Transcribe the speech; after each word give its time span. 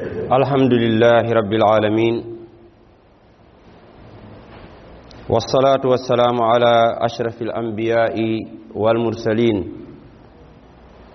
الحمد 0.00 0.72
لله 0.72 1.24
رب 1.32 1.52
العالمين 1.52 2.14
والصلاة 5.28 5.84
والسلام 5.84 6.36
على 6.42 6.74
أشرف 7.00 7.42
الأنبياء 7.42 8.16
والمرسلين 8.74 9.56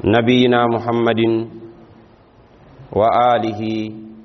نبينا 0.05 0.65
محمد 0.67 1.21
وآله 2.93 3.61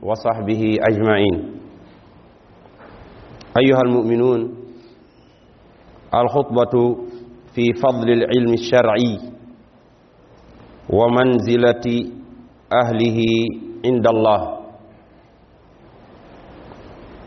وصحبه 0.03 0.63
أجمعين. 0.81 1.37
أيها 3.57 3.81
المؤمنون 3.87 4.41
الخطبة 6.15 6.75
في 7.55 7.65
فضل 7.83 8.09
العلم 8.11 8.53
الشرعي 8.53 9.19
ومنزلة 10.91 11.87
أهله 12.85 13.19
عند 13.87 14.07
الله 14.15 14.41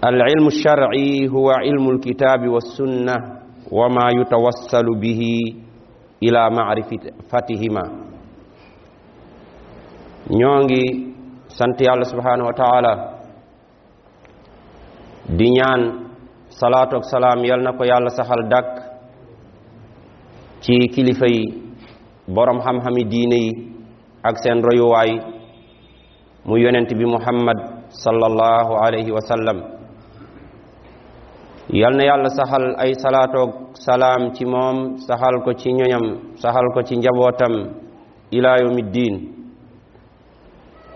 العلم 0.06 0.46
الشرعي 0.48 1.28
هو 1.30 1.48
علم 1.52 1.86
الكتاب 1.90 2.42
والسنة 2.48 3.16
وما 3.72 4.06
يتوصل 4.20 4.88
به 5.04 5.22
إلى 6.24 6.42
معرفتهما 6.50 7.86
ñongi 10.26 10.86
sant 11.54 11.78
yàlla 11.78 12.02
subhanahu 12.10 12.50
wa 12.50 12.56
taala 12.58 12.94
di 15.38 15.48
ñaan 15.54 15.82
salaatu 16.50 16.98
ak 16.98 17.06
salaam 17.06 17.46
yal 17.46 17.62
na 17.62 17.78
ko 17.78 17.84
yàlla 17.86 18.10
saxal 18.10 18.42
dàkk 18.50 18.72
ci 20.66 20.74
kilifa 20.94 21.28
yi 21.30 21.44
borom 22.36 22.58
xam-xami 22.66 23.04
diine 23.06 23.38
yi 23.46 23.52
ak 24.26 24.36
seen 24.42 24.66
royuwaay 24.66 25.12
mu 26.46 26.58
yonent 26.58 26.90
bi 26.94 27.06
muhammad 27.06 27.58
sallallahu 27.90 28.74
alayhi 28.86 29.12
wa 29.12 29.22
sallam. 29.22 29.58
Yal 31.74 31.94
na 31.98 32.04
yàlla 32.06 32.30
saxal 32.30 32.76
ay 32.78 32.94
salaatoog 32.94 33.74
salaam 33.74 34.34
ci 34.36 34.46
moom 34.46 34.98
saxal 35.08 35.42
ko 35.44 35.54
ci 35.58 35.74
ñoñam 35.74 36.06
saxal 36.38 36.68
ko 36.74 36.82
ci 36.84 36.96
njabootam 36.98 37.54
ila 38.32 38.58
yawmiddin. 38.62 39.16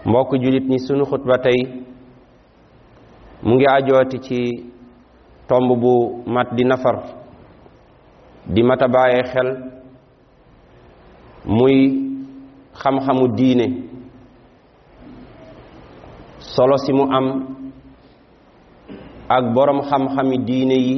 Mbokk 0.05 0.31
julit 0.41 0.65
ñi 0.69 0.79
sunu 0.79 1.05
xutba 1.05 1.37
tey 1.43 1.59
mu 3.43 3.55
ngi 3.55 3.65
ajooti 3.67 4.17
ci 4.21 4.39
tomb 5.47 5.69
bu 5.81 6.23
mat 6.27 6.53
di 6.55 6.63
nafar 6.65 6.97
di 8.53 8.61
mata 8.63 8.87
bàyyee 8.87 9.23
xel 9.33 9.49
muy 11.45 11.75
xam-xamu 12.81 13.27
diine. 13.37 13.67
Solo 16.39 16.77
si 16.79 16.91
mu 16.95 17.03
am 17.11 17.25
ak 19.29 19.43
boroom 19.53 19.81
xam-xami 19.83 20.37
diine 20.47 20.75
yi 20.79 20.95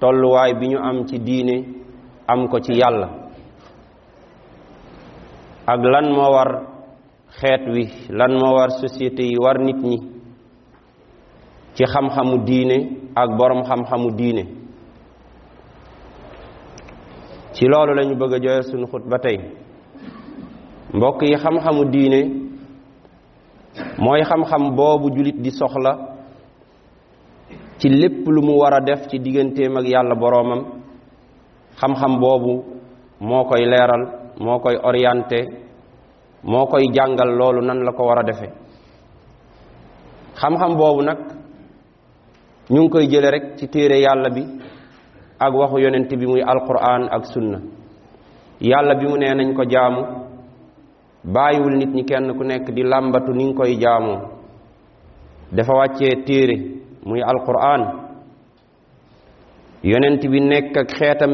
tolluwaay 0.00 0.52
bi 0.60 0.66
ñu 0.72 0.78
am 0.80 1.06
ci 1.06 1.18
diine 1.20 1.64
am 2.26 2.48
ko 2.48 2.58
ci 2.60 2.72
yàlla. 2.74 3.08
Ak 5.66 5.80
lan 5.82 6.10
moo 6.12 6.30
war 6.32 6.50
xeet 7.38 7.62
wi 7.74 7.84
lan 8.10 8.32
moo 8.40 8.54
war 8.56 8.70
société 8.80 9.22
yi 9.22 9.36
war 9.38 9.58
nit 9.58 9.76
ñi 9.82 9.98
ci 11.74 11.84
xam-xamu 11.84 12.44
diine 12.44 12.76
ak 13.14 13.28
boroom 13.38 13.62
xam-xamu 13.64 14.10
diine. 14.16 14.42
Ci 17.52 17.64
loolu 17.68 17.94
lañu 17.94 18.14
bëgg 18.16 18.46
a 18.48 18.62
sunu 18.62 18.86
xut 18.86 19.04
ba 19.08 19.18
tey. 19.18 19.38
Mbokk 20.94 21.22
yi 21.22 21.36
xam-xamu 21.36 21.84
diine 21.92 22.45
mooy 23.98 24.22
xam-xam 24.24 24.74
boobu 24.76 25.10
julit 25.16 25.36
di 25.42 25.50
soxla 25.50 25.92
ci 27.78 27.88
lépp 27.88 28.26
lu 28.26 28.42
mu 28.42 28.52
war 28.60 28.74
a 28.74 28.80
def 28.80 29.06
ci 29.08 29.18
digganteem 29.18 29.76
ak 29.76 29.86
yàlla 29.86 30.14
boroomam 30.14 30.60
xam-xam 31.80 32.18
boobu 32.20 32.64
moo 33.20 33.44
koy 33.44 33.64
leeral 33.64 34.02
moo 34.40 34.58
koy 34.58 34.76
orienté 34.82 35.40
moo 36.42 36.66
koy 36.66 36.84
jàngal 36.94 37.30
loolu 37.38 37.60
nan 37.66 37.84
la 37.84 37.92
ko 37.92 38.02
war 38.04 38.18
a 38.18 38.22
defe 38.22 38.48
xam-xam 40.40 40.76
boobu 40.76 41.02
nag 41.02 41.18
ñu 42.70 42.80
ngi 42.80 42.90
koy 42.90 43.06
jële 43.10 43.30
rek 43.30 43.56
ci 43.58 43.68
téere 43.68 43.96
yàlla 44.00 44.28
bi 44.30 44.42
ak 45.38 45.52
waxu 45.54 45.78
yonent 45.78 46.08
bi 46.18 46.26
muy 46.26 46.40
alquran 46.42 47.08
ak 47.10 47.24
sunna. 47.26 47.58
Yàlla 48.60 48.94
bi 48.94 49.06
mu 49.06 49.16
nee 49.18 49.34
nañ 49.34 49.54
ko 49.54 49.62
jaamu 49.68 50.02
bàyyiwul 51.34 51.76
nit 51.76 51.90
ñi 51.94 52.04
kenn 52.04 52.34
ku 52.38 52.44
nekk 52.44 52.70
di 52.74 52.82
làmbatu 52.82 53.32
ni 53.32 53.44
nga 53.44 53.54
koy 53.56 53.76
jaamoo 53.82 54.18
dafa 55.52 55.72
wàccee 55.74 56.22
téere 56.26 56.56
muy 57.04 57.20
alquran. 57.22 57.82
yonent 59.82 60.22
bi 60.30 60.40
nekk 60.40 60.76
ak 60.76 60.88
xeetam 60.98 61.32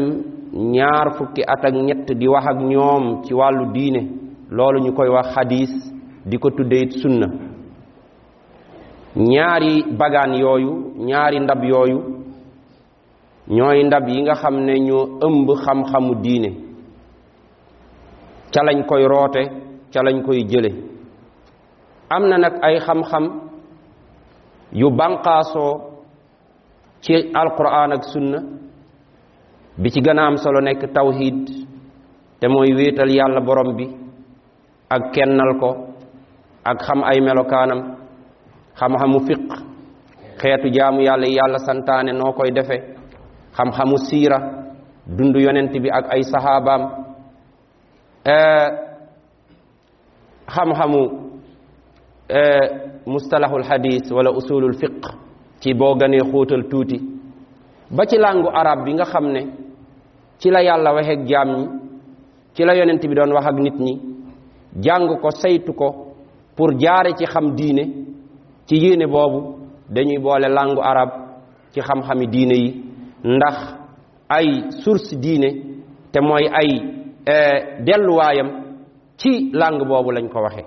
ñaar 0.52 1.12
fukki 1.16 1.42
at 1.47 1.64
ak 1.64 1.75
ñett 1.75 2.12
di 2.19 2.26
wax 2.28 2.44
ak 2.47 2.58
ñoom 2.60 3.22
ci 3.25 3.34
wàllu 3.34 3.72
diine. 3.75 4.02
loolu 4.50 4.81
ñu 4.81 4.92
koy 4.92 5.08
wax 5.08 5.26
xadiis 5.34 5.72
di 6.25 6.36
ko 6.38 6.50
tuddee 6.50 6.82
it 6.84 6.92
sunna. 6.92 7.26
ñaari 9.16 9.84
bagaan 9.98 10.34
yooyu 10.34 10.72
ñaari 11.08 11.38
ndab 11.41 11.64
yooyu 11.64 11.98
ñooy 13.48 13.84
ndab 13.84 14.08
yi 14.08 14.22
nga 14.22 14.34
xam 14.34 14.56
ne 14.64 14.75
ñoo 14.78 15.19
ëmb 15.26 15.48
xam-xamu 15.64 16.14
diine. 16.22 16.50
ca 18.52 18.62
lañ 18.62 18.84
koy 18.86 19.04
roote 19.06 19.61
ca 19.92 20.00
lañ 20.03 20.22
koy 20.26 20.41
jële. 20.50 20.70
Am 22.14 22.28
na 22.28 22.36
nag 22.38 22.54
ay 22.62 22.76
xam-xam 22.86 23.25
yu 24.72 24.91
banqaasoo 24.91 25.72
ci 27.04 27.14
alquran 27.34 27.92
ak 27.92 28.04
sunna 28.04 28.38
bi 29.81 29.91
ci 29.91 30.00
gën 30.00 30.19
a 30.19 30.26
am 30.26 30.36
solo 30.36 30.60
nekk 30.60 30.82
tawhid 30.94 31.38
te 32.41 32.48
mooy 32.48 32.70
wéetal 32.76 33.10
yàlla 33.10 33.41
borom 33.41 33.76
bi 33.76 33.86
ak 34.94 35.02
kennal 35.14 35.58
ko 35.60 35.70
ak 36.64 36.78
xam 36.86 37.00
ay 37.10 37.20
melokaanam 37.20 37.81
xam-xamu 38.78 39.19
fiq 39.26 39.42
xeetu 40.41 40.69
jaamu 40.76 41.00
yàlla 41.02 41.26
yàlla 41.38 41.58
santaane 41.66 42.12
noo 42.12 42.32
koy 42.32 42.50
defe 42.56 42.76
xam-xamu 43.56 43.97
siira 44.08 44.38
dund 45.06 45.36
yonent 45.36 45.72
bi 45.82 45.88
ak 45.91 46.04
ay 46.14 46.22
saxaabaam 46.22 46.82
xam-xamu 50.47 51.03
e, 52.28 52.41
mustalahul 53.06 53.62
hadis 53.64 54.10
wala 54.10 54.30
usulul 54.30 54.75
fiq 54.75 55.04
ci 55.60 55.75
boo 55.75 55.94
ganee 55.94 56.20
xóotal 56.30 56.62
tuuti. 56.70 56.98
Ba 57.91 58.06
ci 58.06 58.16
làngu 58.19 58.48
arab 58.48 58.84
bi 58.84 58.92
nga 58.94 59.04
xam 59.04 59.26
ne 59.32 59.41
ci 60.38 60.50
la 60.50 60.60
yàlla 60.62 60.92
waxee 60.94 61.25
jaam 61.26 61.48
ñi 61.56 61.66
ci 62.54 62.64
la 62.64 62.75
yonent 62.75 63.00
bi 63.08 63.14
doon 63.14 63.32
wax 63.32 63.47
ak 63.47 63.56
nit 63.58 63.78
ñi 63.78 63.94
jàng 64.84 65.20
ko 65.22 65.31
saytu 65.31 65.72
ko 65.72 65.88
pour 66.56 66.70
jaare 66.78 67.12
ci 67.19 67.25
xam 67.26 67.54
diine 67.54 67.84
ci 68.66 68.76
yéene 68.76 69.06
boobu 69.06 69.56
dañuy 69.88 70.19
boole 70.19 70.48
làngu 70.48 70.81
arab 70.82 71.08
ci 71.72 71.81
xam-xami 71.81 72.26
diine 72.26 72.54
yi. 72.54 72.84
Ndax 73.25 73.56
ay 74.28 74.47
source 74.82 75.14
diine 75.16 75.48
te 76.12 76.20
mooy 76.20 76.47
ay 76.60 76.70
e, 77.26 77.36
delluwaayam 77.84 78.61
ci 79.16 79.50
langue 79.52 79.84
boobu 79.86 80.10
lañ 80.10 80.28
ko 80.28 80.40
waxee 80.42 80.64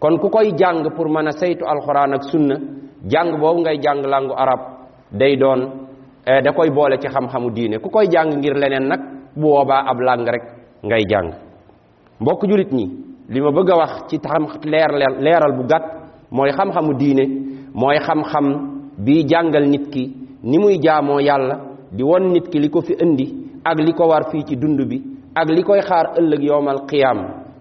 kon 0.00 0.18
ku 0.18 0.28
koy 0.28 0.52
jàng 0.56 0.82
pour 0.96 1.08
mën 1.08 1.26
saytu 1.32 1.64
alxuraan 1.64 2.12
ak 2.14 2.22
sunna 2.30 2.56
jàng 3.10 3.40
boobu 3.40 3.60
ngay 3.60 3.78
jàng 3.82 4.02
langue 4.06 4.34
arab 4.36 4.60
day 5.12 5.36
doon 5.36 5.88
da 6.44 6.52
koy 6.52 6.70
boole 6.70 6.96
ci 7.00 7.08
xam-xamu 7.08 7.50
diine. 7.54 7.78
Ku 7.78 7.88
koy 7.90 8.06
jàng 8.10 8.28
ngir 8.40 8.54
leneen 8.56 8.88
nag 8.88 9.00
bu 9.36 9.42
boobaa 9.48 9.82
ab 9.86 9.98
langue 10.00 10.30
rek 10.32 10.42
ngay 10.82 11.02
jàng. 11.10 11.30
Mbokk 12.20 12.42
julit 12.48 12.72
bëgg 13.52 13.70
wax 13.76 13.92
ci 14.08 14.18
leer 14.64 14.88
leeral 15.20 15.52
bu 15.56 15.62
gàtt 15.68 15.84
mooy 16.30 16.50
xam-xamu 16.50 16.92
xam-xam 18.00 18.46
bi 18.98 19.24
jàngal 19.28 19.66
nit 19.68 19.90
ki 19.92 20.04
ni 20.42 20.58
muy 20.58 20.78
jaamoo 20.82 21.20
yàlla 21.20 21.56
di 21.92 22.02
won 22.02 22.32
nit 22.32 22.48
ki 22.50 22.58
li 22.58 22.68
fi 22.82 22.94
indi 23.00 23.26
ak 23.64 23.78
li 23.78 23.92
ko 23.92 24.06
war 24.08 24.30
fii 24.30 24.44
ci 24.44 24.56
dund 24.56 24.80
bi 24.88 25.02
ak 25.34 25.48
xaar 25.80 26.06
ëllëg 26.18 26.42
yowmal 26.42 26.86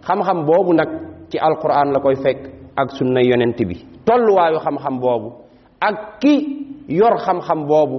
xam-xam 0.08 0.46
boobu 0.48 0.74
nag 0.74 0.90
ci 1.30 1.38
alquran 1.38 1.92
la 1.94 2.00
koy 2.00 2.16
fekk 2.24 2.40
ak 2.76 2.92
sunna 2.98 3.22
yonent 3.22 3.58
bi. 3.70 3.76
Tolluwaayu 4.06 4.58
xam-xam 4.66 5.00
boobu 5.02 5.30
ak 5.82 6.20
ki 6.22 6.34
yor 6.88 7.18
xam-xam 7.26 7.68
boobu 7.68 7.98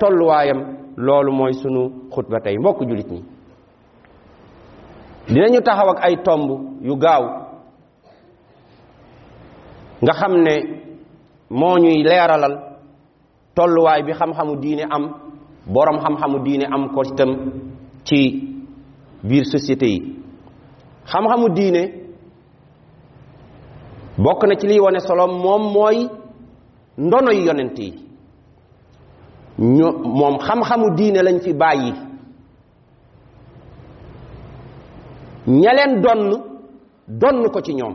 tolluwaayam 0.00 0.60
loolu 0.96 1.32
mooy 1.32 1.52
sunu 1.54 1.82
xutba 2.14 2.38
tey. 2.44 2.58
Mbokk 2.58 2.80
julit 2.88 3.10
ñi 3.10 3.22
dinañu 5.28 5.60
taxaw 5.66 5.88
ak 5.90 6.00
ay 6.06 6.16
tomb 6.24 6.48
yu 6.86 6.96
gaaw. 6.96 7.22
Nga 10.02 10.12
xam 10.20 10.32
ne 10.46 10.54
moo 11.50 11.78
ñuy 11.78 12.02
leeralal 12.04 12.54
tolluwaay 13.54 14.02
bi 14.02 14.12
xam-xamu 14.12 14.56
diine 14.62 14.84
am 14.90 15.04
boroom 15.74 15.98
xam-xamu 16.04 16.38
diine 16.44 16.64
am 16.74 16.88
ko 16.94 17.00
itam 17.04 17.30
ci 18.04 18.18
biir 19.24 19.44
société 19.44 19.86
yi. 19.86 20.21
xam-xamu 21.06 21.48
diine 21.56 21.82
bokk 24.18 24.42
na 24.48 24.54
ci 24.56 24.66
liy 24.66 24.80
wane 24.80 25.00
solo 25.00 25.26
moom 25.26 25.72
mooy 25.72 26.08
ndono 26.98 27.30
yi 27.32 27.46
yonent 27.46 27.78
yi. 27.78 27.90
Ño 29.58 29.92
moom 30.18 30.38
xam-xamu 30.38 30.94
diine 30.96 31.22
lañ 31.22 31.38
fi 31.44 31.52
bàyyi. 31.52 31.92
Ña 35.46 35.72
leen 35.74 36.00
donn 36.02 36.22
donn 37.08 37.48
ko 37.52 37.60
ci 37.60 37.74
ñoom. 37.74 37.94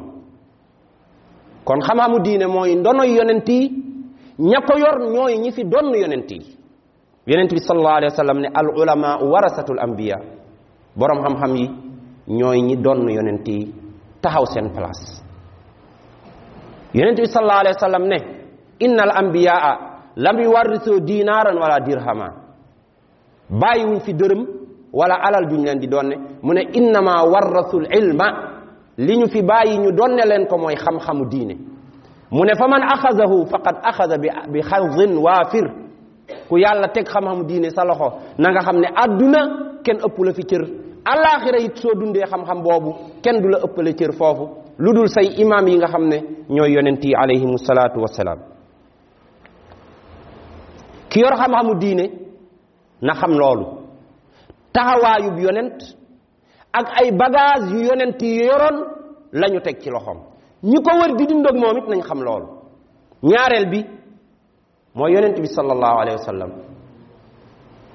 Kon 1.64 1.80
xam-xamu 1.82 2.20
diine 2.24 2.48
mooy 2.48 2.76
ndonoy 2.76 3.16
yonent 3.16 3.48
yi 3.50 3.72
ña 4.40 4.60
ko 4.68 4.74
yor 4.78 5.00
ñooy 5.14 5.38
ñi 5.38 5.52
fi 5.52 5.64
donn 5.64 5.94
yonent 5.96 6.30
yi. 6.32 6.40
Yonent 7.28 7.52
bi 7.54 7.60
sallallahu 7.60 7.96
alayhi 7.98 8.12
wa 8.14 8.18
sallam 8.18 8.40
ne 8.40 8.48
al 8.54 8.68
ulama 8.82 9.18
warasatul 9.32 9.80
anbiya 9.80 10.18
borom 10.96 11.20
xam-xam 11.24 11.56
yi 11.56 11.66
ñooy 12.28 12.62
ñi 12.62 12.76
donn 12.78 13.08
yonent 13.10 13.48
yi 13.48 13.74
taxaw 14.22 14.46
seen 14.46 14.70
place 14.70 15.22
yonent 16.94 17.16
bi 17.20 17.26
sallallahu 17.28 17.60
alayhi 17.60 17.76
wa 17.76 17.80
sallam 17.88 18.04
ne 18.08 18.18
inna 18.80 19.04
al 19.04 19.12
anbiyaa 19.26 19.78
lam 20.16 20.40
yuwarrisu 20.40 21.00
dinaaran 21.00 21.58
wala 21.58 21.80
dirhama 21.80 22.28
bàyyiwuñ 23.50 24.00
fi 24.06 24.14
dërëm 24.14 24.42
wala 24.94 25.16
alal 25.16 25.46
juñ 25.50 25.64
leen 25.66 25.80
di 25.80 25.88
donne 25.88 26.16
mu 26.42 26.54
ne 26.54 26.62
innama 26.74 27.24
warrasul 27.24 27.86
ilma 27.92 28.28
li 28.98 29.18
ñu 29.18 29.28
fi 29.30 29.42
bàyyi 29.42 29.78
ñu 29.78 29.92
donne 29.92 30.24
leen 30.26 30.48
ko 30.48 30.58
mooy 30.58 30.76
xam-xamu 30.76 31.26
diine 31.30 31.56
mu 32.32 32.44
ne 32.46 32.56
fa 32.56 32.68
man 32.68 32.82
axazahu 32.84 33.46
faqad 33.52 33.76
axaza 33.84 34.18
bi 34.18 34.30
bi 34.52 34.62
xazin 34.62 35.18
waafir 35.18 35.66
ku 36.50 36.58
yàlla 36.58 36.88
teg 36.90 37.06
xam-xamu 37.08 37.44
diine 37.46 37.70
sa 37.70 37.84
loxo 37.86 38.10
na 38.38 38.52
nga 38.52 38.62
xam 38.62 38.78
ne 38.80 38.88
àdduna 39.04 39.40
kenn 39.84 39.98
ëpp 40.08 40.18
la 40.26 40.34
fi 40.34 40.44
cër 40.44 40.64
alaxira 41.12 41.60
it 41.68 41.76
soo 41.82 41.94
dundee 42.00 42.26
xam-xam 42.32 42.60
boobu 42.66 42.92
kenn 43.24 43.42
du 43.42 43.48
la 43.50 43.58
ëppale 43.66 43.92
cër 44.00 44.12
foofu 44.20 44.46
lu 44.84 44.94
dul 44.94 45.08
say 45.16 45.28
imaam 45.44 45.68
yi 45.68 45.78
nga 45.78 45.88
xam 45.88 46.04
ne 46.12 46.18
ñooy 46.56 46.72
yonent 46.76 47.04
yi 47.04 47.14
alayhimu 47.22 47.58
salaatu 47.68 48.00
wassalaam 48.02 48.40
ki 51.10 51.20
yor 51.20 51.34
xam-xamu 51.42 51.74
diine 51.82 52.06
na 53.02 53.14
xam 53.14 53.32
loolu 53.40 53.66
taxawaayub 54.74 55.38
yonent 55.46 55.78
ak 56.80 56.88
ay 57.02 57.12
bagage 57.22 57.72
yu 57.74 57.80
yonent 57.90 58.22
yi 58.22 58.46
yoroon 58.50 58.78
la 59.40 59.48
ñu 59.50 59.60
teg 59.62 59.78
ci 59.82 59.90
loxoom 59.90 60.20
ñi 60.64 60.78
ko 60.86 60.92
wër 61.00 61.16
di 61.18 61.26
dund 61.26 61.46
ak 61.48 61.56
moom 61.56 61.78
it 61.78 61.88
nañ 61.88 62.02
xam 62.10 62.20
loolu 62.24 62.48
ñaareel 63.24 63.66
bi 63.72 63.80
mooy 64.96 65.12
yonent 65.14 65.38
bi 65.42 65.48
sallallahu 65.48 65.98
alayhi 66.02 66.18
wa 66.20 66.26
sallam 66.30 66.52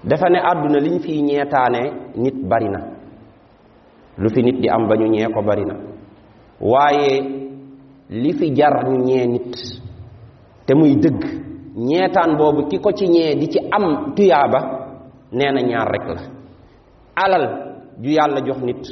dafa 0.04 0.28
ne 0.30 0.38
àdduna 0.50 0.78
liñ 0.80 0.98
fiy 1.04 1.22
ñeetaane 1.22 1.82
nit 2.16 2.34
bari 2.50 2.68
na 2.68 2.80
lu 4.18 4.28
fi 4.28 4.42
nit 4.42 4.60
di 4.60 4.68
am 4.68 4.86
ba 4.88 4.94
ñu 4.96 5.06
ñee 5.08 5.28
ko 5.34 5.40
bari 5.42 5.64
na. 5.64 5.74
Waaye 6.60 7.12
li 8.10 8.32
fi 8.38 8.52
jar 8.54 8.84
ñu 8.88 8.96
nit 9.32 9.52
te 10.66 10.74
muy 10.74 10.96
dëgg 10.96 11.22
ñeetaan 11.76 12.36
boobu 12.36 12.66
ki 12.68 12.78
ci 12.96 13.06
di 13.40 13.48
ci 13.48 13.58
am 13.70 14.12
tuyaaba 14.14 14.60
nee 15.32 15.50
na 15.52 15.60
ñaar 15.62 15.88
rek 15.90 16.06
la. 16.14 16.22
Alal 17.14 17.44
ju 18.02 18.10
yàlla 18.10 18.40
jox 18.46 18.58
nit 18.62 18.82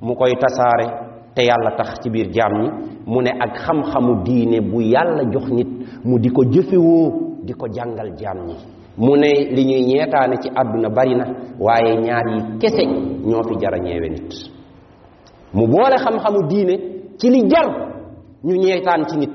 mu 0.00 0.14
koy 0.14 0.32
tasaare 0.40 0.86
te 1.34 1.42
yàlla 1.42 1.70
tax 1.76 2.00
ci 2.02 2.10
biir 2.10 2.28
jaam 2.32 2.52
ñi 2.62 2.68
mu 3.06 3.20
ne 3.22 3.30
ak 3.38 3.56
xam-xamu 3.64 4.22
diine 4.24 4.60
bu 4.60 4.80
yàlla 4.80 5.22
jox 5.32 5.46
nit 5.50 5.68
mu 6.04 6.18
di 6.18 6.28
ko 6.30 6.42
jëfewoo 6.44 7.44
di 7.44 7.52
ko 7.52 7.66
jàngal 7.68 8.10
ñi. 8.46 8.56
Mu 8.98 9.14
ne 9.16 9.30
li 9.54 9.62
ñuy 9.64 9.82
ñeetaane 9.86 10.36
ci 10.42 10.48
àdduna 10.60 10.88
bari 10.88 11.14
na 11.14 11.24
waaye 11.58 11.92
ñaar 12.06 12.26
yi 12.32 12.58
kese 12.60 12.82
ñoo 13.28 13.42
fi 13.48 13.54
jara 13.60 13.78
ñeewe 13.78 14.08
nit 14.08 14.30
mu 15.52 15.66
boole 15.66 15.96
xam-xamu 15.98 16.46
diine 16.48 16.74
ci 17.18 17.28
li 17.30 17.48
jar 17.48 17.66
ñu 18.44 18.54
ñeetaan 18.56 19.04
ci 19.08 19.16
nit. 19.18 19.30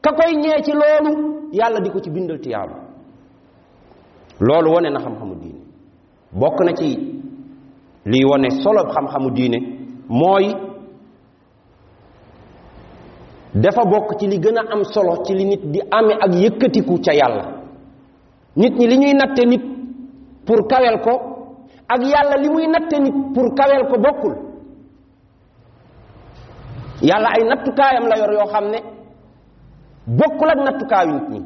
ka 0.00 0.10
koy 0.12 0.34
ñee 0.36 0.62
ci 0.62 0.72
loolu 0.72 1.48
yàlla 1.52 1.80
di 1.80 1.90
ko 1.90 2.00
ci 2.00 2.10
bindal 2.10 2.38
tiyaabu. 2.40 2.74
loolu 4.40 4.70
wane 4.74 4.90
na 4.90 5.00
xam-xamu 5.00 5.34
diine. 5.40 5.60
bokk 6.32 6.60
na 6.64 6.72
ci 6.74 6.88
liy 8.06 8.24
wane 8.24 8.50
solo 8.62 8.82
xam-xamu 8.92 9.30
diine 9.30 9.58
mooy 10.08 10.46
dafa 13.54 13.84
bokk 13.84 14.18
ci 14.18 14.26
li 14.26 14.38
gën 14.38 14.56
a 14.58 14.62
am 14.72 14.82
solo 14.84 15.22
ci 15.24 15.34
li 15.34 15.44
nit 15.44 15.62
di 15.70 15.80
amee 15.90 16.16
ak 16.20 16.32
yëkkatiku 16.34 16.98
ca 17.04 17.12
yàlla. 17.14 17.44
nit 18.56 18.74
ñi 18.78 18.86
li 18.86 18.96
ñuy 18.98 19.12
natte 19.14 19.44
nit 19.46 19.62
pour 20.46 20.66
kawel 20.68 21.00
ko 21.00 21.12
ak 21.88 22.00
yàlla 22.02 22.36
li 22.42 22.48
muy 22.48 22.66
natte 22.66 22.98
nit 22.98 23.14
pour 23.34 23.54
kawel 23.54 23.86
ko 23.90 23.96
bokkul. 24.00 24.53
Yàlla 27.08 27.28
ay 27.36 27.42
nattukaayam 27.50 28.04
la 28.10 28.16
yor 28.20 28.32
yoo 28.38 28.46
xam 28.52 28.64
ne 28.72 28.78
bokkul 30.18 30.50
ak 30.54 30.58
nattukaayu 30.66 31.12
nit 31.12 31.28
ñi 31.32 31.40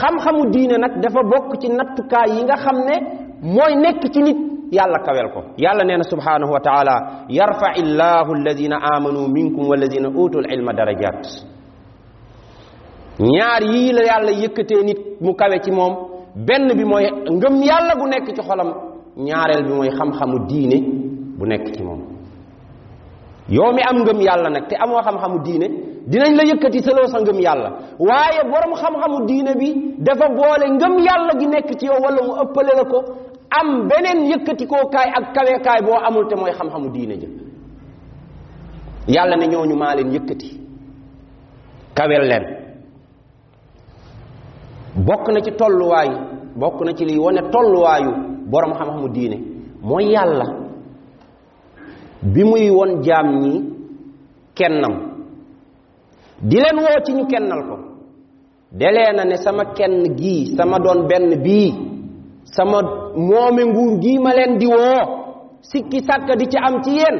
xam-xamu 0.00 0.42
diine 0.52 0.76
nag 0.78 0.92
dafa 1.02 1.20
bokk 1.32 1.50
ci 1.60 1.68
nattukaay 1.68 2.28
yi 2.36 2.42
nga 2.44 2.56
xam 2.64 2.76
ne 2.88 2.94
mooy 3.54 3.74
nekk 3.84 4.02
ci 4.12 4.20
nit 4.22 4.38
yàlla 4.76 4.98
kawel 5.06 5.28
ko 5.34 5.40
yàlla 5.64 5.84
nee 5.84 5.96
na 5.96 6.04
subhanahu 6.04 6.52
wa 6.52 6.60
taala 6.60 6.94
yarfa 7.28 7.68
illahu 7.80 8.30
alladina 8.36 8.76
amanu 8.94 9.28
minkum 9.28 9.68
walladina 9.70 10.08
utul 10.08 10.46
ilma 10.54 10.72
darajat 10.72 11.22
ñaar 13.20 13.62
yii 13.62 13.92
la 13.92 14.02
yàlla 14.10 14.30
yëkkatee 14.42 14.82
nit 14.84 14.98
mu 15.20 15.34
kawe 15.34 15.56
ci 15.64 15.70
moom 15.70 15.92
benn 16.46 16.72
bi 16.78 16.84
mooy 16.84 17.06
ngëm 17.36 17.54
yàlla 17.62 17.94
gu 18.00 18.06
nekk 18.08 18.26
ci 18.36 18.42
xolam 18.42 18.70
ñaareel 19.16 19.64
bi 19.66 19.72
mooy 19.74 19.90
xam-xamu 19.90 20.38
diine 20.48 20.78
bu 21.38 21.46
nekk 21.46 21.66
ci 21.74 21.82
moom 21.82 22.00
yow 23.48 23.72
mi 23.72 23.82
am 23.82 23.98
ngëm 24.02 24.20
yàlla 24.20 24.48
nag 24.50 24.68
te 24.68 24.74
amoo 24.76 25.00
xam-xamu 25.02 25.38
diine 25.44 25.66
dinañ 26.06 26.34
la 26.36 26.42
yëkkati 26.44 26.82
seloo 26.82 27.06
sa 27.06 27.20
ngëm 27.20 27.40
yàlla. 27.40 27.70
Waaye 27.98 28.42
borom 28.50 28.74
xam-xamu 28.74 29.26
diine 29.26 29.54
bi 29.58 29.94
dafa 29.98 30.28
boole 30.28 30.66
ngëm 30.70 30.98
yàlla 30.98 31.32
gi 31.40 31.46
nekk 31.46 31.78
ci 31.78 31.86
yow 31.86 31.98
wala 32.00 32.22
mu 32.22 32.32
ëppale 32.42 32.72
la 32.76 32.84
ko 32.84 32.98
am 33.50 33.88
beneen 33.88 34.26
yëkkati 34.30 34.66
koo 34.66 34.88
kaay 34.90 35.10
ak 35.18 35.32
kaweekaay 35.34 35.80
boo 35.82 35.98
amul 36.06 36.26
te 36.28 36.34
mooy 36.36 36.52
xam-xamu 36.52 36.90
diine 36.92 37.14
ja. 37.20 37.28
Yàlla 39.08 39.36
ne 39.36 39.46
ñooñu 39.46 39.76
maa 39.76 39.94
leen 39.96 40.12
yëkkati 40.12 40.60
kawel 41.94 42.22
leen. 42.28 42.44
Bokk 44.96 45.28
na 45.32 45.40
ci 45.40 45.50
tolluwaayu 45.52 46.16
bokk 46.56 46.80
na 46.84 46.92
ci 46.94 47.04
liy 47.04 47.18
wane 47.18 47.42
tolluwaayu 47.50 48.10
borom 48.50 48.72
xam-xamu 48.74 49.08
diine 49.08 49.36
mooy 49.82 50.12
yàlla. 50.12 50.61
Bi 52.22 52.44
muy 52.44 52.70
won 52.70 53.02
jaam 53.02 53.26
ñi 53.42 53.62
kennam. 54.54 54.94
Di 56.42 56.56
leen 56.56 56.76
woo 56.78 57.00
ci 57.04 57.12
ñu 57.12 57.26
kennal 57.26 57.62
ko. 57.68 57.76
Delee 58.72 59.12
na 59.16 59.24
ne 59.24 59.36
sama 59.36 59.64
kenn 59.76 60.16
gii 60.16 60.56
sama 60.56 60.78
doon 60.78 61.06
benn 61.08 61.42
bii 61.42 61.72
sama 62.44 62.80
moome 63.14 63.64
nguur 63.64 63.98
gii 64.02 64.18
ma 64.18 64.32
leen 64.34 64.58
di 64.58 64.66
woo 64.66 65.02
sikki 65.60 66.00
sàkka 66.00 66.34
di 66.36 66.46
ci 66.48 66.58
am 66.58 66.82
ci 66.82 66.90
yéen. 66.90 67.16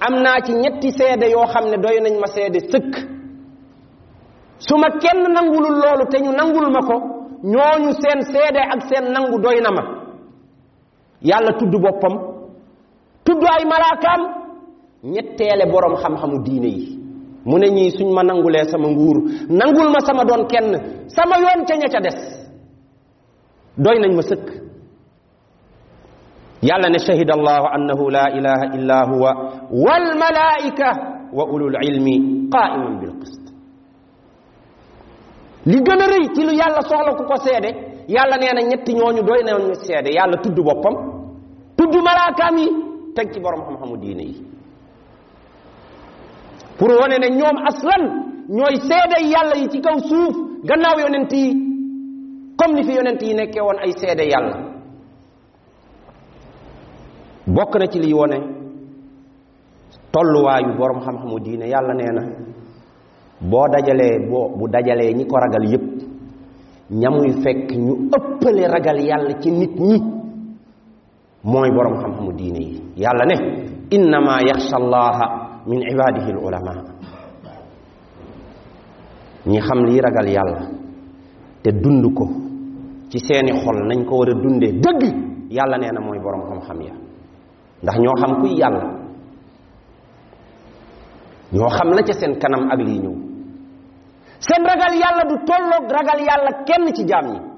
Am 0.00 0.14
naa 0.22 0.40
ci 0.44 0.52
ñetti 0.52 0.90
seede 0.92 1.26
yoo 1.30 1.46
xam 1.46 1.64
ne 1.70 1.76
doy 1.76 2.00
nañ 2.00 2.14
ma 2.20 2.26
seede 2.26 2.60
sëkk. 2.60 2.94
Su 4.58 4.76
ma 4.76 4.88
kenn 5.02 5.22
nangulul 5.34 5.76
loolu 5.82 6.04
te 6.10 6.18
ñu 6.20 6.30
nangul 6.32 6.70
ma 6.72 6.80
ko 6.88 6.96
ñooñu 7.44 7.92
seen 8.00 8.20
seede 8.22 8.60
ak 8.72 8.80
seen 8.88 9.12
nangu 9.12 9.38
doy 9.40 9.60
na 9.60 9.70
ma. 9.70 9.82
Yàlla 11.22 11.52
tudd 11.58 11.74
boppam. 11.82 12.31
Tudd 13.24 13.42
ay 13.44 13.64
malaakaam 13.64 14.20
ñetteele 15.04 15.64
boroom 15.72 15.96
xam-xamu 16.02 16.42
diine 16.44 16.68
yi. 16.68 16.98
Mu 17.44 17.58
ne 17.58 17.68
ñii 17.70 17.90
suñ 17.98 18.08
ma 18.14 18.22
nangulee 18.22 18.64
sama 18.70 18.88
nguur 18.88 19.16
nangul 19.48 19.88
ma 19.90 20.00
sama 20.06 20.24
doon 20.24 20.46
kenn 20.46 20.68
sama 21.08 21.36
yoon 21.42 21.64
ca 21.68 21.74
ña 21.76 21.88
ca 21.92 22.00
des. 22.00 22.18
Doy 23.76 23.98
nañ 23.98 24.12
ma 24.16 24.22
sëkk. 24.22 24.46
Yàlla 26.62 26.88
ne 26.88 26.98
allahu 27.36 27.66
annahu 27.76 28.10
la 28.10 28.24
ilaha 28.38 28.64
illa 28.76 29.04
huwa 29.10 29.30
wal 29.84 30.06
malaika 30.22 30.88
wa 31.32 31.44
ulul 31.52 31.74
ilmi 31.82 32.48
qaiman 32.52 33.00
bil 33.00 33.14
qist. 33.20 33.42
Li 35.66 35.78
gën 35.86 36.00
a 36.02 36.06
rëy 36.06 36.26
ci 36.34 36.42
lu 36.46 36.52
yàlla 36.54 36.82
soxla 36.82 37.14
ku 37.18 37.24
ko 37.24 37.36
seede 37.44 37.70
yàlla 38.08 38.36
nee 38.38 38.52
na 38.54 38.62
ñetti 38.70 38.92
ñooñu 38.94 39.22
doy 39.22 39.42
nañu 39.42 39.74
seede. 39.74 40.10
Yàlla 40.14 40.36
tudd 40.42 40.58
boppam 40.66 40.94
tudd 41.76 41.94
malaakaam 42.06 42.56
yi 42.58 42.68
teg 43.14 43.32
ci 43.32 43.40
borom 43.40 43.62
xam-xamu 43.66 43.96
diine 43.98 44.22
yi. 44.22 44.46
Pour 46.78 46.88
ne 46.88 47.28
ñoom 47.38 47.56
aslan 47.68 48.02
ñooy 48.48 48.76
seede 48.88 49.18
yàlla 49.32 49.56
yi 49.60 49.68
ci 49.70 49.80
kaw 49.80 49.98
suuf 50.08 50.34
gannaaw 50.64 50.98
yonent 51.00 51.32
yi 51.32 51.52
comme 52.58 52.74
ni 52.74 52.82
fi 52.84 52.92
yonent 52.94 53.22
yi 53.22 53.34
nekkee 53.34 53.60
woon 53.62 53.78
ay 53.78 53.92
seede 53.92 54.24
yàlla. 54.32 54.56
Bokk 57.46 57.74
na 57.78 57.86
ci 57.86 57.98
liy 57.98 58.12
wone 58.14 58.38
tolluwaayu 60.12 60.76
borom 60.78 61.00
xam-xamu 61.04 61.38
diine 61.44 61.66
yàlla 61.68 61.94
nee 61.94 62.12
na 62.12 62.22
boo 63.50 63.66
dajalee 63.72 64.18
boo 64.30 64.48
bu 64.58 64.68
dajalee 64.68 65.12
ñi 65.14 65.24
ko 65.26 65.36
ragal 65.36 65.64
yépp 65.72 65.86
ñamuy 66.90 67.32
fekk 67.42 67.70
ñu 67.84 67.92
ëppale 68.16 68.66
ragal 68.68 68.98
yàlla 69.08 69.34
ci 69.42 69.50
nit 69.50 69.74
ñi 69.80 70.21
mooy 71.44 71.70
borom 71.70 71.94
xam-xamu 72.00 72.32
diine 72.38 72.58
yi. 72.60 72.82
Yàlla 72.96 73.24
ne 73.26 73.36
innama 73.90 74.38
yaxsha 74.46 74.76
allaha 74.76 75.26
min 75.66 75.80
ibadihi 75.82 76.32
ulama. 76.38 76.72
Ñi 79.46 79.58
xam 79.60 79.84
lii 79.86 80.00
ragal 80.00 80.28
yàlla 80.28 80.60
te 81.62 81.70
dund 81.72 82.04
ko 82.14 82.24
ci 83.10 83.18
seeni 83.18 83.52
xol 83.62 83.76
nañ 83.88 84.04
ko 84.06 84.16
war 84.18 84.28
a 84.30 84.34
dundee 84.34 84.72
dëgg 84.72 85.02
yàlla 85.50 85.76
nee 85.78 85.90
na 85.92 86.00
mooy 86.00 86.18
borom 86.18 86.42
xam-xam 86.48 86.80
ya. 86.80 86.94
Ndax 87.82 87.96
ñoo 87.98 88.14
xam 88.20 88.40
kuy 88.40 88.54
yàlla 88.58 88.86
ñoo 91.52 91.68
xam 91.68 91.88
la 91.90 92.02
ca 92.02 92.12
seen 92.12 92.38
kanam 92.38 92.70
ak 92.70 92.78
lii 92.80 92.98
ñëw. 92.98 93.14
Seen 94.38 94.62
ragal 94.64 94.94
du 95.28 95.36
tolloog 95.46 95.90
ragal 95.90 96.20
yàlla 96.28 96.52
kenn 96.66 96.86
ci 96.94 97.02
ñi 97.04 97.51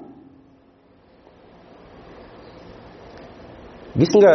gis 3.97 4.13
nga 4.15 4.33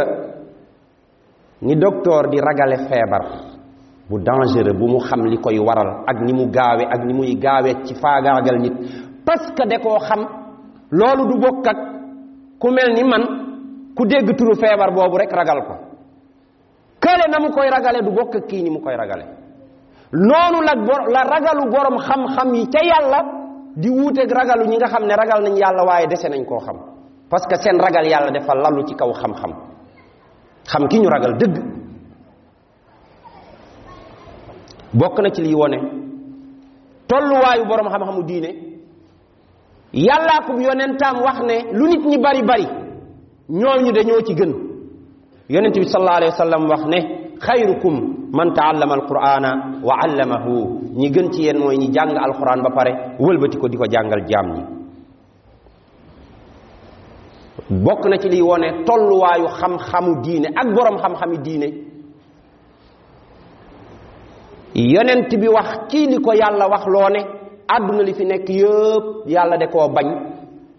ni 1.62 1.75
docteur 1.76 2.29
di 2.31 2.38
ragale 2.40 2.76
feebar 2.88 3.23
bu 4.09 4.19
dangereux 4.19 4.75
bu 4.79 4.87
mu 4.88 4.99
xam 5.00 5.25
li 5.26 5.38
koy 5.38 5.59
waral 5.59 6.05
ak 6.07 6.19
ni 6.26 6.33
mu 6.33 6.47
gaawe 6.50 6.85
ak 6.95 7.00
ni 7.05 7.12
muy 7.14 7.35
gaawe 7.37 7.71
ci 7.85 7.95
faagaagal 7.95 8.59
nit 8.61 8.75
parce 9.26 9.52
que 9.57 9.67
da 9.69 9.79
koo 9.79 9.99
xam 9.99 10.21
loolu 10.90 11.25
du 11.31 11.38
bokk 11.40 11.67
ak 11.67 11.79
ku 12.59 12.69
ni 12.71 13.05
man 13.05 13.23
ku 13.97 14.05
dégg 14.07 14.37
turu 14.37 14.55
feebar 14.55 14.90
boobu 14.95 15.17
rek 15.19 15.33
ragal 15.33 15.61
ko. 15.67 15.75
Kële 17.00 17.26
na 17.33 17.38
mu 17.40 17.50
koy 17.50 17.69
ragale 17.71 18.02
du 18.05 18.11
bokk 18.12 18.35
ak 18.37 18.47
kii 18.49 18.62
ni 18.62 18.71
mu 18.71 18.81
koy 18.81 18.95
ragale. 18.97 19.25
Noonu 20.12 20.61
la 20.67 20.75
la 21.14 21.23
ragalu 21.25 21.71
borom 21.71 21.97
xam-xam 21.99 22.55
yi 22.55 22.67
ca 22.73 22.81
yàlla 22.85 23.21
di 23.76 23.88
wuuteeg 23.88 24.31
ragalu 24.31 24.64
ñi 24.69 24.76
nga 24.76 24.88
xam 24.88 25.05
ne 25.07 25.14
ragal 25.14 25.43
nañ 25.43 25.55
yàlla 25.57 25.85
waaye 25.85 26.07
dese 26.07 26.29
nañ 26.29 26.45
koo 26.45 26.59
xam 26.59 26.76
parce 27.31 27.47
que 27.47 27.57
seen 27.63 27.79
ragal 27.79 28.07
yàlla 28.07 28.31
dafa 28.31 28.55
lalu 28.55 28.83
ci 28.89 28.95
kaw 28.95 29.13
xam-xam 29.13 29.53
xam 30.67 30.89
ki 30.89 30.99
ñu 31.01 31.09
ragal 31.09 31.35
dëgg 31.39 31.57
bokk 34.93 35.19
na 35.23 35.31
ci 35.31 35.43
liy 35.43 35.55
wone 35.55 35.79
tolluwaayu 37.09 37.65
borom 37.69 37.89
xam-xamu 37.89 38.23
diine 38.25 38.51
yàllaa 39.93 40.41
ko 40.47 40.53
yonentaam 40.61 41.17
wax 41.23 41.39
ne 41.49 41.57
lu 41.73 41.87
nit 41.89 42.05
ñi 42.05 42.19
bari 42.19 42.43
bari 42.43 42.67
ñooñu 43.49 43.93
dañoo 43.93 44.23
ci 44.27 44.35
gën 44.35 44.53
yonent 45.49 45.75
bi 45.79 45.87
sallallahu 45.89 46.17
alayhi 46.17 46.33
wa 46.33 46.39
sallam 46.45 46.63
wax 46.69 46.83
ne 46.87 46.99
xayrukum 47.41 47.95
man 48.33 48.53
taallama 48.55 48.95
alqur'ana 48.95 49.51
wa 49.83 49.95
allamahu 50.05 50.55
ñi 50.99 51.11
gën 51.11 51.31
ci 51.33 51.43
yéen 51.43 51.59
mooy 51.59 51.77
ñi 51.77 51.91
jàng 51.95 52.17
alquran 52.17 52.63
ba 52.63 52.71
pare 52.75 52.93
wëlbati 53.21 53.57
ko 53.59 53.69
di 53.69 53.77
jàngal 53.91 54.23
jaam 54.29 54.47
ñi 54.55 54.80
bokk 57.71 58.03
na 58.11 58.19
ci 58.19 58.29
liy 58.29 58.43
wone 58.43 58.83
tolluwaayu 58.85 59.47
xam-xamu 59.47 60.21
diine 60.27 60.49
ak 60.50 60.67
borom 60.75 60.99
xam-xami 60.99 61.39
diine. 61.39 61.69
Yonent 64.75 65.31
bi 65.31 65.49
wax 65.49 65.87
kii 65.89 66.07
li 66.11 66.19
ko 66.19 66.33
yàlla 66.35 66.67
wax 66.69 66.87
loo 66.87 67.09
ne 67.11 67.21
àdduna 67.71 68.03
li 68.03 68.12
fi 68.15 68.25
nekk 68.25 68.49
yëpp 68.49 69.07
yàlla 69.27 69.57
de 69.57 69.67
koo 69.67 69.89
bañ 69.89 70.07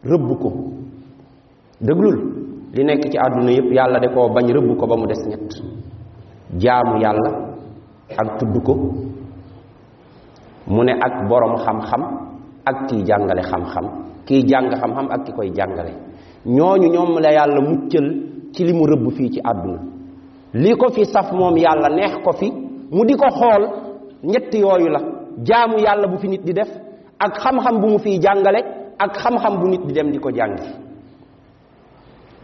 rëbb 0.03 0.29
ko. 0.41 0.49
Déglul 1.81 2.17
li 2.73 2.83
nekk 2.83 3.03
ci 3.11 3.17
àdduna 3.17 3.51
yëpp 3.51 3.71
yàlla 3.71 3.99
de 3.99 4.07
koo 4.13 4.27
bañ 4.29 4.45
rëbb 4.51 4.77
ko 4.79 4.87
ba 4.87 4.95
mu 4.97 5.05
des 5.07 5.23
ñett. 5.29 5.51
Jaamu 6.59 6.99
yàlla 7.01 7.29
ak 8.17 8.37
tudd 8.39 8.63
ko 8.65 8.73
mu 10.67 10.83
ne 10.83 10.91
ak 10.91 11.27
borom 11.29 11.55
xam-xam 11.55 12.01
ak 12.65 12.87
kiy 12.89 13.03
jàngale 13.05 13.41
xam-xam 13.43 13.85
kiy 14.25 14.43
jàng 14.47 14.69
xam-xam 14.71 15.07
ak 15.09 15.25
ki 15.25 15.31
koy 15.31 15.51
jàngale. 15.55 16.10
Ñooñu 16.45 16.87
ñoom 16.89 17.19
la 17.19 17.31
yàlla 17.31 17.61
muccal 17.61 18.07
ci 18.53 18.63
li 18.63 18.73
mu 18.73 18.85
rëbb 18.85 19.11
fii 19.17 19.29
ci 19.33 19.39
àdduna 19.43 19.79
li 20.53 20.75
ko 20.75 20.89
fi 20.91 21.05
saf 21.05 21.31
moom 21.31 21.57
yàlla 21.57 21.89
neex 21.89 22.13
ko 22.23 22.31
fi 22.33 22.51
mu 22.91 23.05
di 23.05 23.15
ko 23.15 23.27
xool 23.29 23.63
ñett 24.23 24.53
yooyu 24.53 24.89
la 24.89 24.99
jaamu 25.43 25.77
yàlla 25.79 26.07
bu 26.07 26.17
fi 26.17 26.27
nit 26.27 26.43
di 26.43 26.53
def 26.53 26.69
ak 27.19 27.37
xam-xam 27.39 27.79
bu 27.81 27.87
mu 27.87 27.99
fiy 27.99 28.19
jàngale 28.21 28.59
ak 28.97 29.15
xam-xam 29.17 29.59
bu 29.59 29.67
nit 29.69 29.85
di 29.85 29.93
dem 29.93 30.11
di 30.11 30.19
ko 30.19 30.29
jàngi 30.31 30.67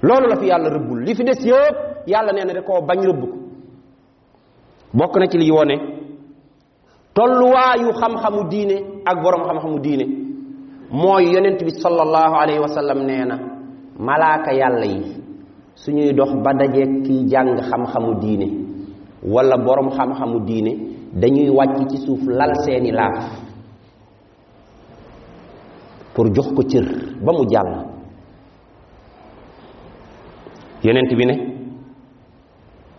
loolu 0.01 0.27
la 0.27 0.35
fi 0.37 0.45
yàlla 0.47 0.69
rëbbul 0.69 1.03
li 1.03 1.15
fi 1.15 1.23
des 1.23 1.41
yëpp 1.45 2.07
yàlla 2.07 2.31
nee 2.33 2.45
na 2.45 2.53
da 2.53 2.61
koo 2.61 2.81
bañ 2.81 2.99
rëbb 3.05 3.21
ko 3.21 3.37
bokk 4.93 5.17
na 5.19 5.27
ci 5.27 5.37
liy 5.37 5.51
wone 5.51 5.75
tolluwaayu 7.13 7.91
xam-xamu 7.99 8.47
diine 8.49 8.75
ak 9.05 9.21
borom 9.23 9.43
xam-xamu 9.47 9.79
diine 9.79 10.05
mooy 10.91 11.25
yonent 11.33 11.59
bi 11.63 11.71
sallallahu 11.71 12.35
alayhi 12.35 12.59
wa 12.61 12.67
sallam 12.67 12.99
nee 13.05 13.25
na 13.25 13.56
malaaka 13.99 14.51
yàlla 14.53 14.85
yi 14.85 15.01
suñuy 15.75 16.13
dox 16.13 16.29
ba 16.43 16.53
dajeeg 16.53 17.03
kiy 17.05 17.25
jàng 17.29 17.57
xam-xamu 17.69 18.13
diine 18.21 18.47
wala 19.23 19.57
borom 19.57 19.89
xam-xamu 19.89 20.39
diine 20.47 20.71
dañuy 21.21 21.49
wàcc 21.49 21.89
ci 21.89 21.97
suuf 22.05 22.19
lal 22.27 22.53
seeni 22.65 22.91
laaf 22.91 23.23
pour 26.13 26.25
jox 26.35 26.47
ko 26.55 26.63
cër 26.63 26.85
ba 27.25 27.31
mu 27.33 27.43
jàll. 27.49 27.73
Yonent 30.83 31.11
bi 31.17 31.25
ne 31.25 31.35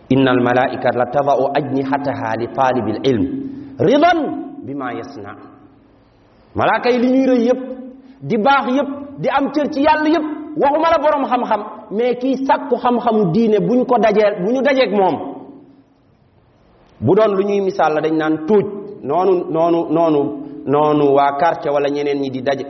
inna 0.09 0.31
al 0.31 0.41
malaika 0.43 0.89
la 0.95 1.05
tadau 1.05 1.51
ajnihataha 1.57 2.35
li 2.39 2.47
taalibil 2.55 2.99
ilm 3.03 3.25
ridan 3.79 4.19
bima 4.65 4.93
yasna. 4.93 5.35
Malaaka 6.55 6.89
yi 6.91 6.97
li 6.99 7.09
ñuy 7.11 7.51
di 8.21 8.37
baax 8.37 8.65
yëpp 8.77 8.89
di 9.21 9.27
am 9.29 9.45
cër 9.53 9.67
ci 9.73 9.81
waxuma 10.57 10.89
la 10.89 10.97
borom 11.03 11.25
xam-xam 11.25 11.61
mais 11.91 12.15
kii 12.21 12.45
sàkku 12.47 12.75
xam-xamu 12.77 13.31
diine 13.33 13.59
buñ 13.59 13.85
ko 13.85 13.97
dajee 13.97 14.41
bu 14.43 14.51
ñu 14.51 14.61
dajeeg 14.61 14.91
moom. 14.93 15.15
Bu 17.01 17.15
doon 17.15 17.31
lu 17.37 17.43
ñuy 17.43 17.61
misaal 17.61 17.93
la 17.93 18.01
dañ 18.01 18.13
naan 18.17 18.45
tuuj. 18.47 18.65
Noonu 19.03 19.33
noonu 19.49 19.79
noonu 19.89 20.21
noonu 20.65 21.13
waa 21.15 21.31
quartier 21.39 21.73
wala 21.73 21.89
ñeneen 21.89 22.19
ñi 22.21 22.29
di 22.29 22.41
daje. 22.41 22.65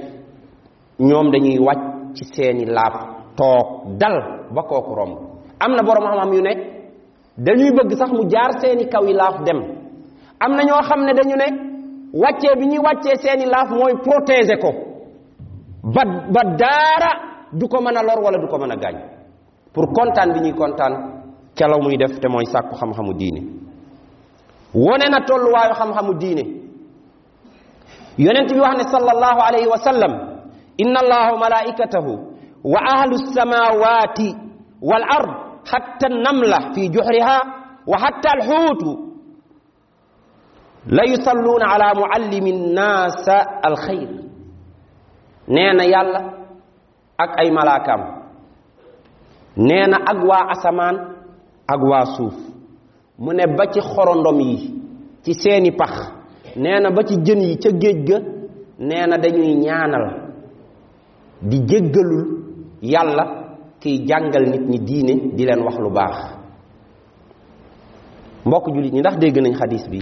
Ñoom 1.00 1.32
dañuy 1.32 1.58
wàcc 1.60 1.82
ci 2.16 2.24
seeni 2.34 2.66
laaf 2.66 2.94
toog 3.38 3.98
dal 4.00 4.16
ba 4.56 4.62
kooku 4.64 4.94
romb. 4.96 5.18
Am 5.60 5.72
na 5.76 5.82
borom 5.84 6.04
xam-xam 6.06 6.34
yu 6.34 6.42
ne 6.42 6.54
dañuy 7.38 7.72
bëgg 7.78 7.92
sax 7.98 8.12
mu 8.12 8.24
jaar 8.30 8.52
seeni 8.62 8.86
kaw 8.90 9.04
yi 9.08 9.14
laaf 9.14 9.44
dem. 9.46 9.60
Am 10.40 10.52
na 10.56 10.64
ñoo 10.64 10.82
xam 10.88 11.02
ne 11.06 11.14
dañu 11.14 11.36
ne 11.36 11.48
wàccee 12.14 12.56
bi 12.60 12.66
ñuy 12.68 12.80
wàccee 12.86 13.16
seeni 13.24 13.46
laaf 13.46 13.70
mooy 13.72 13.94
protéger 14.04 14.60
ko. 14.60 14.70
Ba 15.84 16.04
ba 16.34 16.42
daara 16.60 17.29
du 17.54 17.68
ko 17.68 17.82
mën 17.82 17.98
a 17.98 18.04
lor 18.04 18.20
wala 18.24 18.38
du 18.38 18.48
ko 18.48 18.58
mën 18.58 18.72
a 18.72 18.76
gaañ 18.76 18.96
pour 19.74 19.86
kontaan 19.94 20.34
bi 20.34 20.40
ñuy 20.42 20.54
kontaan 20.54 20.94
ca 21.58 21.68
muy 21.84 21.98
def 21.98 22.20
te 22.20 22.28
mooy 22.28 22.46
sàkku 22.46 22.76
xam-xamu 22.76 23.14
diine 23.20 23.42
wone 24.74 25.06
na 25.12 25.20
tolluwaayu 25.28 25.74
xam-xamu 25.74 26.14
diine 26.22 26.44
yonent 28.18 28.50
bi 28.54 28.60
wax 28.60 28.76
ne 28.78 28.84
sallallahu 28.84 29.40
alayhi 29.48 29.68
wa 29.68 29.78
sallam 29.78 30.12
inna 30.78 31.00
allaha 31.04 31.32
wa 31.34 31.40
malaikatahu 31.40 32.12
wa 32.64 32.80
ahlu 32.96 33.18
samawati 33.36 34.36
wal 34.82 35.04
ard 35.18 35.32
hatta 35.72 36.10
namla 36.10 36.60
fi 36.74 36.90
juhriha 36.90 37.38
wa 37.88 37.98
hatta 38.04 38.30
alxuutu 38.36 38.92
la 40.88 41.04
yusalluuna 41.04 41.66
ala 41.74 41.94
muallimi 41.96 42.52
nnaasa 42.52 43.36
alxayr 43.68 44.10
nee 45.48 45.74
na 45.74 45.84
yàlla 45.86 46.39
ak 47.20 47.32
ay 47.40 47.52
malaakaam. 47.52 48.02
Nee 49.60 49.86
na 49.92 49.98
ak 50.12 50.20
waa 50.24 50.48
asamaan 50.56 50.96
ak 51.68 51.82
waa 51.84 52.06
suuf. 52.16 52.36
Mu 53.20 53.34
ne 53.36 53.44
ba 53.58 53.68
ci 53.68 53.80
xorondom 53.82 54.40
yi 54.40 54.58
ci 55.24 55.34
seeni 55.34 55.72
pax. 55.76 55.92
Nee 56.56 56.80
na 56.80 56.90
ba 56.92 57.04
ci 57.04 57.16
jën 57.20 57.42
yi 57.42 57.58
ca 57.60 57.70
géej 57.82 58.00
ga 58.08 58.18
nee 58.80 59.06
na 59.08 59.18
dañuy 59.18 59.56
ñaanal 59.60 60.06
di 61.42 61.58
jéggalul 61.68 62.26
yàlla 62.82 63.26
kiy 63.80 64.06
jàngal 64.08 64.46
nit 64.50 64.64
ñi 64.70 64.80
diine 64.80 65.14
di 65.36 65.44
leen 65.46 65.62
wax 65.64 65.78
lu 65.80 65.90
baax. 65.92 66.18
Mbokk 68.46 68.66
jullit 68.74 68.94
ñi 68.94 69.00
ndax 69.00 69.18
dégg 69.18 69.38
nañ 69.42 69.54
xadiis 69.60 69.88
bi? 69.92 70.00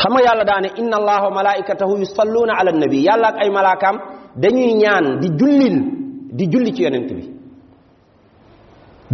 Xam 0.00 0.12
nga 0.14 0.22
yàlla 0.26 0.44
daane 0.44 0.68
inna 0.80 0.96
allaha 1.00 1.24
wa 1.28 1.30
malaikatahu 1.38 1.92
yusalluuna 2.02 2.52
ala 2.60 2.72
nabi 2.72 2.98
yàlla 3.06 3.28
ak 3.28 3.36
ay 3.42 3.50
malaakaam 3.50 3.96
dañuy 4.42 4.72
ñaan 4.82 5.20
di 5.20 5.28
jullil 5.38 5.76
di 6.38 6.44
julli 6.52 6.72
ci 6.74 6.82
yonent 6.84 7.10
bi. 7.16 7.24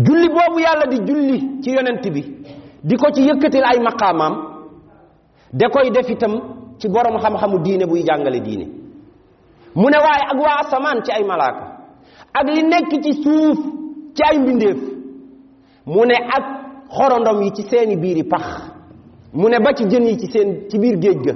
Julli 0.06 0.28
boobu 0.28 0.58
yàlla 0.60 0.86
di 0.92 0.98
julli 1.08 1.62
ci 1.62 1.70
yonent 1.72 2.04
bi 2.14 2.22
di 2.88 2.96
ko 2.96 3.10
ci 3.14 3.22
yëkkatil 3.28 3.64
ay 3.64 3.78
maqaamaam 3.80 4.34
da 5.52 5.68
koy 5.68 5.90
def 5.90 6.08
itam 6.10 6.32
ci 6.78 6.88
borom 6.88 7.16
xam-xamu 7.22 7.58
diine 7.64 7.86
buy 7.86 8.02
jàngale 8.04 8.40
diine. 8.40 8.66
Mu 9.74 9.88
ne 9.90 9.98
waaye 9.98 10.24
ak 10.32 10.38
waa 10.44 10.58
asamaan 10.62 11.02
ci 11.04 11.10
ay 11.12 11.24
malaaka 11.24 11.64
ak 12.38 12.46
li 12.54 12.62
nekk 12.62 12.90
ci 13.02 13.12
suuf 13.22 13.58
ci 14.14 14.22
ay 14.30 14.38
mbindeef 14.38 14.78
mu 15.86 16.04
ne 16.04 16.14
ak 16.36 16.44
xorondom 16.96 17.42
yi 17.42 17.50
ci 17.56 17.62
seeni 17.62 17.96
biiri 17.96 18.24
pax. 18.24 18.44
Mu 19.36 19.48
ne 19.48 19.58
ba 19.60 19.72
ci 19.74 19.84
jën 19.84 20.04
yi 20.04 20.16
ci 20.18 20.26
seen 20.32 20.68
ci 20.68 20.78
biir 20.78 20.98
géej 20.98 21.18
ga 21.24 21.32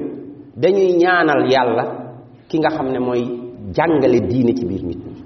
dañuy 0.57 0.97
ñaanal 0.97 1.51
yàlla 1.53 1.85
ki 2.49 2.59
nga 2.59 2.71
xam 2.71 2.89
ne 2.93 2.99
mooy 2.99 3.23
jàngale 3.77 4.21
diine 4.27 4.55
ci 4.57 4.65
biir 4.67 4.83
nit 4.85 4.99
ñi 5.07 5.23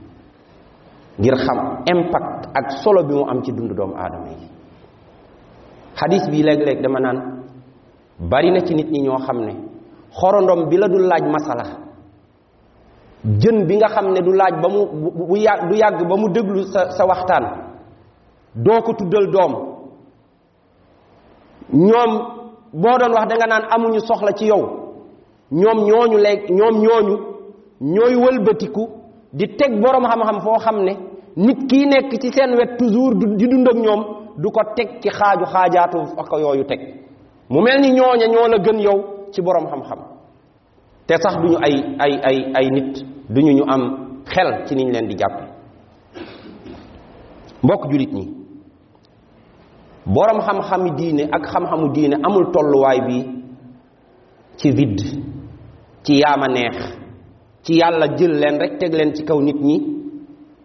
ngir 1.19 1.35
xam 1.37 1.59
impact 1.87 2.49
ak 2.55 2.71
solo 2.83 3.05
bi 3.05 3.15
mu 3.15 3.25
am 3.31 3.43
ci 3.45 3.53
dund 3.53 3.73
doomu 3.77 3.95
aadama 3.95 4.29
yi. 4.29 4.49
Xadis 5.95 6.29
bi 6.31 6.43
léeg-léeg 6.43 6.83
dama 6.83 6.99
naan 7.01 7.19
bari 8.19 8.51
na 8.51 8.61
ci 8.67 8.75
nit 8.75 8.91
ñi 8.91 9.01
ñoo 9.03 9.19
xam 9.19 9.39
ne 9.45 9.53
xorondom 10.11 10.69
bi 10.69 10.77
la 10.77 10.89
du 10.89 10.99
laaj 10.99 11.23
masala 11.31 11.65
jën 13.25 13.67
bi 13.67 13.77
nga 13.77 13.89
xam 13.89 14.13
ne 14.13 14.21
du 14.21 14.33
laaj 14.33 14.55
ba 14.63 14.69
mu 14.69 14.87
bu 15.29 15.37
yàgg 15.37 15.69
du 15.71 15.77
yàgg 15.77 16.09
ba 16.09 16.17
mu 16.17 16.29
déglu 16.29 16.63
sa 16.73 16.91
sa 16.91 17.07
waxtaan 17.07 17.45
doo 18.55 18.81
ko 18.83 18.93
tuddal 18.95 19.31
doom. 19.31 19.53
Ñoom 21.73 22.34
boo 22.75 22.99
doon 22.99 23.13
wax 23.15 23.27
danga 23.31 23.47
naan 23.47 23.65
amuñu 23.71 24.01
soxla 24.01 24.33
ci 24.39 24.47
yow. 24.47 24.63
Ñoom 25.53 25.79
ñooñu 25.89 26.17
léeg 26.19 26.41
ñoom 26.51 26.75
ñooñu 26.85 27.15
ñooy 27.81 28.15
wëlbatiku 28.17 28.83
di 29.33 29.47
teg 29.59 29.73
boroom 29.83 30.05
xam-xam 30.11 30.41
foo 30.45 30.59
xam 30.59 30.77
ne 30.85 30.93
nit 31.37 31.59
kii 31.71 31.87
nekk 31.87 32.11
ci 32.21 32.29
seen 32.33 32.55
wet 32.59 32.77
toujours 32.79 33.15
di 33.39 33.47
dund 33.49 33.69
ak 33.69 33.77
ñoom 33.77 34.01
du 34.37 34.49
ko 34.51 34.61
teg 34.77 34.89
ci 35.03 35.09
xaaju 35.11 35.45
xaajaatu 35.45 35.99
ak 36.19 36.31
yooyu 36.41 36.65
teg. 36.65 36.81
Mu 37.51 37.61
mel 37.61 37.81
ni 37.81 37.91
ñooña 37.93 38.27
ñoo 38.27 38.49
la 38.49 38.59
gën 38.59 38.79
yow 38.81 38.99
ci 39.33 39.41
boroom 39.43 39.67
xam-xam. 39.71 39.99
Te 41.07 41.15
sax 41.23 41.37
duñu 41.37 41.57
ay 41.63 41.75
ay 41.99 42.13
ay 42.29 42.39
ay 42.55 42.69
nit. 42.71 43.05
Duñu 43.29 43.53
ñu 43.53 43.65
am 43.69 43.83
xel 44.27 44.65
ci 44.67 44.75
niñ 44.75 44.91
leen 44.93 45.07
di 45.09 45.15
jàppe. 45.19 45.45
Mbokk 47.63 47.91
julit 47.91 48.13
ñi 48.13 48.44
boroom 50.07 50.41
xam-xami 50.41 50.91
diine 50.97 51.29
ak 51.33 51.47
xam-xamu 51.47 51.93
diine 51.95 52.17
amul 52.23 52.51
tolluwaay 52.53 53.01
bi 53.07 53.19
ci 54.57 54.71
vide 54.71 55.05
ci 56.05 56.19
yaama 56.21 56.47
neex 56.49 56.77
ci 57.63 57.75
yàlla 57.81 58.07
jël 58.17 58.33
leen 58.41 58.59
rek 58.61 58.79
teg 58.79 58.93
leen 58.95 59.15
ci 59.15 59.25
kaw 59.25 59.41
nit 59.41 59.57
ñi 59.61 59.77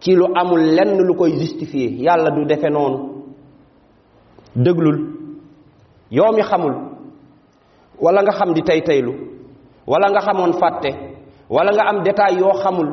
ci 0.00 0.14
lu 0.14 0.26
amul 0.34 0.60
lenn 0.60 0.98
lu 1.06 1.14
koy 1.14 1.32
justifier 1.38 1.90
yàlla 1.92 2.30
du 2.30 2.44
defe 2.44 2.68
noonu 2.70 2.98
déglul 4.56 4.98
yow 6.10 6.32
mi 6.34 6.42
xamul 6.42 6.74
wala 8.00 8.22
nga 8.22 8.32
xam 8.32 8.52
di 8.54 8.62
tey 8.62 8.80
teylu 8.82 9.12
wala 9.86 10.10
nga 10.10 10.20
xamoon 10.20 10.52
fàtte 10.52 10.90
wala 11.50 11.72
nga 11.72 11.84
am 11.88 12.02
détail 12.02 12.38
yoo 12.40 12.52
xamul 12.62 12.88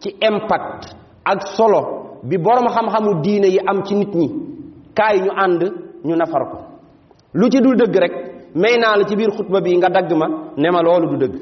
ci 0.00 0.10
impact 0.20 0.94
ak 1.24 1.46
solo 1.56 1.80
bi 2.22 2.36
boroom 2.38 2.68
xam-xamu 2.68 3.22
diine 3.22 3.46
yi 3.46 3.58
am 3.66 3.82
ci 3.84 3.94
nit 3.94 4.14
ñi 4.14 4.28
kaay 4.94 5.20
ñu 5.20 5.30
ànd 5.44 5.62
ñu 6.04 6.16
nafar 6.16 6.44
ko. 6.50 6.58
lu 7.34 7.48
ci 7.50 7.60
dul 7.60 7.76
dëgg 7.76 7.96
rek 7.96 8.12
may 8.54 8.76
naa 8.78 8.96
la 8.96 9.04
ci 9.04 9.16
biir 9.16 9.30
xutba 9.30 9.60
bi 9.60 9.76
nga 9.76 9.88
dagg 9.88 10.10
ma 10.12 10.26
ne 10.56 10.70
ma 10.70 10.80
loolu 10.82 11.06
du 11.10 11.16
dëgg. 11.26 11.34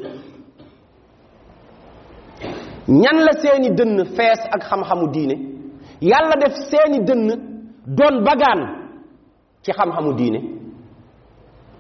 ñan 2.89 3.19
la 3.25 3.33
seeni 3.41 3.71
dënn 3.71 4.05
fees 4.17 4.41
ak 4.51 4.63
xam-xamu 4.69 5.07
diine? 5.13 5.35
yàlla 6.01 6.35
def 6.41 6.55
seeni 6.71 7.05
dënn 7.05 7.29
doon 7.87 8.25
bagaan 8.25 8.61
ci 9.63 9.73
xam-xamu 9.73 10.15
diine. 10.15 10.41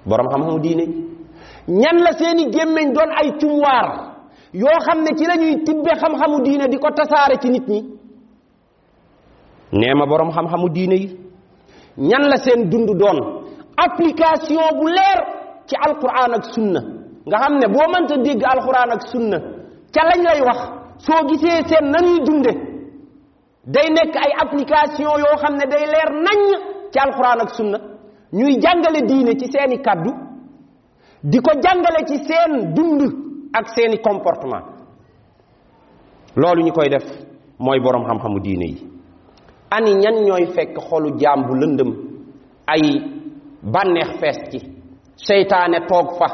boroom 0.06 0.28
xam-xamu 0.28 0.60
diine. 0.60 0.84
ñan 1.68 1.96
la 2.04 2.12
seeni 2.12 2.50
gémmiñ 2.52 2.92
doon 2.92 3.10
ay 3.20 3.32
cumwaar 3.40 3.88
yoo 4.52 4.78
xam 4.86 5.02
ne 5.02 5.16
ci 5.16 5.24
lañuy 5.26 5.62
tibbe 5.64 5.90
xam-xamu 6.00 6.42
diine 6.44 6.68
di 6.68 6.76
ko 6.78 6.88
tasaare 6.90 7.38
ci 7.40 7.48
nit 7.48 7.66
ñi? 7.68 7.80
nee 9.72 9.94
ma 9.94 10.06
boroom 10.06 10.30
xam-xamu 10.30 10.68
diine 10.68 10.94
yi. 10.94 11.21
Ñan 11.98 12.22
la 12.30 12.36
seen 12.36 12.70
dund 12.70 12.90
doon 13.00 13.18
application 13.76 14.64
bu 14.78 14.86
leer 14.88 15.18
ci 15.66 15.74
alquran 15.86 16.32
ak 16.38 16.44
sunna 16.54 16.80
nga 17.26 17.36
xam 17.38 17.54
ne 17.58 17.66
boo 17.68 17.86
mënta 17.92 18.16
dégg 18.16 18.42
alquran 18.44 18.90
ak 18.96 19.02
sunna 19.12 19.38
ca 19.94 20.02
lañ 20.08 20.22
lay 20.24 20.40
wax 20.48 20.58
soo 21.06 21.26
gisee 21.28 21.62
seen 21.68 21.90
nañuy 21.90 22.20
dunde 22.26 22.52
day 23.74 23.88
nekk 23.90 24.14
ay 24.16 24.32
application 24.42 25.18
yoo 25.22 25.36
xam 25.42 25.54
ne 25.56 25.66
day 25.72 25.84
leer 25.92 26.10
nañ 26.26 26.40
ci 26.92 26.98
alquran 26.98 27.40
ak 27.40 27.50
sunna 27.54 27.78
ñuy 28.32 28.58
jàngale 28.62 29.00
diine 29.08 29.32
ci 29.40 29.46
seeni 29.52 29.78
kàddu 29.82 30.10
di 31.22 31.38
ko 31.40 31.52
jàngale 31.62 32.00
ci 32.08 32.16
seen 32.26 32.74
dund 32.74 33.02
ak 33.52 33.68
seeni 33.74 33.98
comportement 34.00 34.64
loolu 36.36 36.62
ñu 36.64 36.72
koy 36.72 36.88
def 36.88 37.04
mooy 37.58 37.80
boroom 37.80 38.04
xam-xamu 38.06 38.40
diine 38.40 38.64
yi 38.64 38.78
ani 39.76 39.92
ñan 40.02 40.16
ñooy 40.26 40.44
fekk 40.54 40.74
xolu 40.88 41.10
jaam 41.20 41.40
bu 41.48 41.54
lëndëm? 41.60 41.90
Ay 42.66 42.82
bànneex 43.72 44.10
fees 44.20 44.38
ci. 44.50 44.58
Seytaane 45.26 45.78
toog 45.88 46.08
fa. 46.18 46.26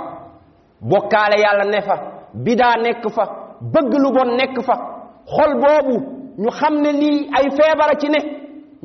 Bokkaale 0.91 1.37
yàlla 1.45 1.65
ne 1.65 1.81
fa. 1.89 1.97
Bidaa 2.45 2.77
nekk 2.85 3.05
fa. 3.17 3.25
Bëgg 3.73 3.93
lu 4.03 4.11
bon 4.17 4.31
nekk 4.39 4.57
fa. 4.67 4.75
Xol 5.35 5.53
boobu 5.63 5.97
ñu 6.43 6.51
xam 6.59 6.75
ne 6.83 6.91
lii 7.01 7.29
ay 7.37 7.47
feebara 7.57 7.95
ci 8.01 8.09
ne. 8.09 8.21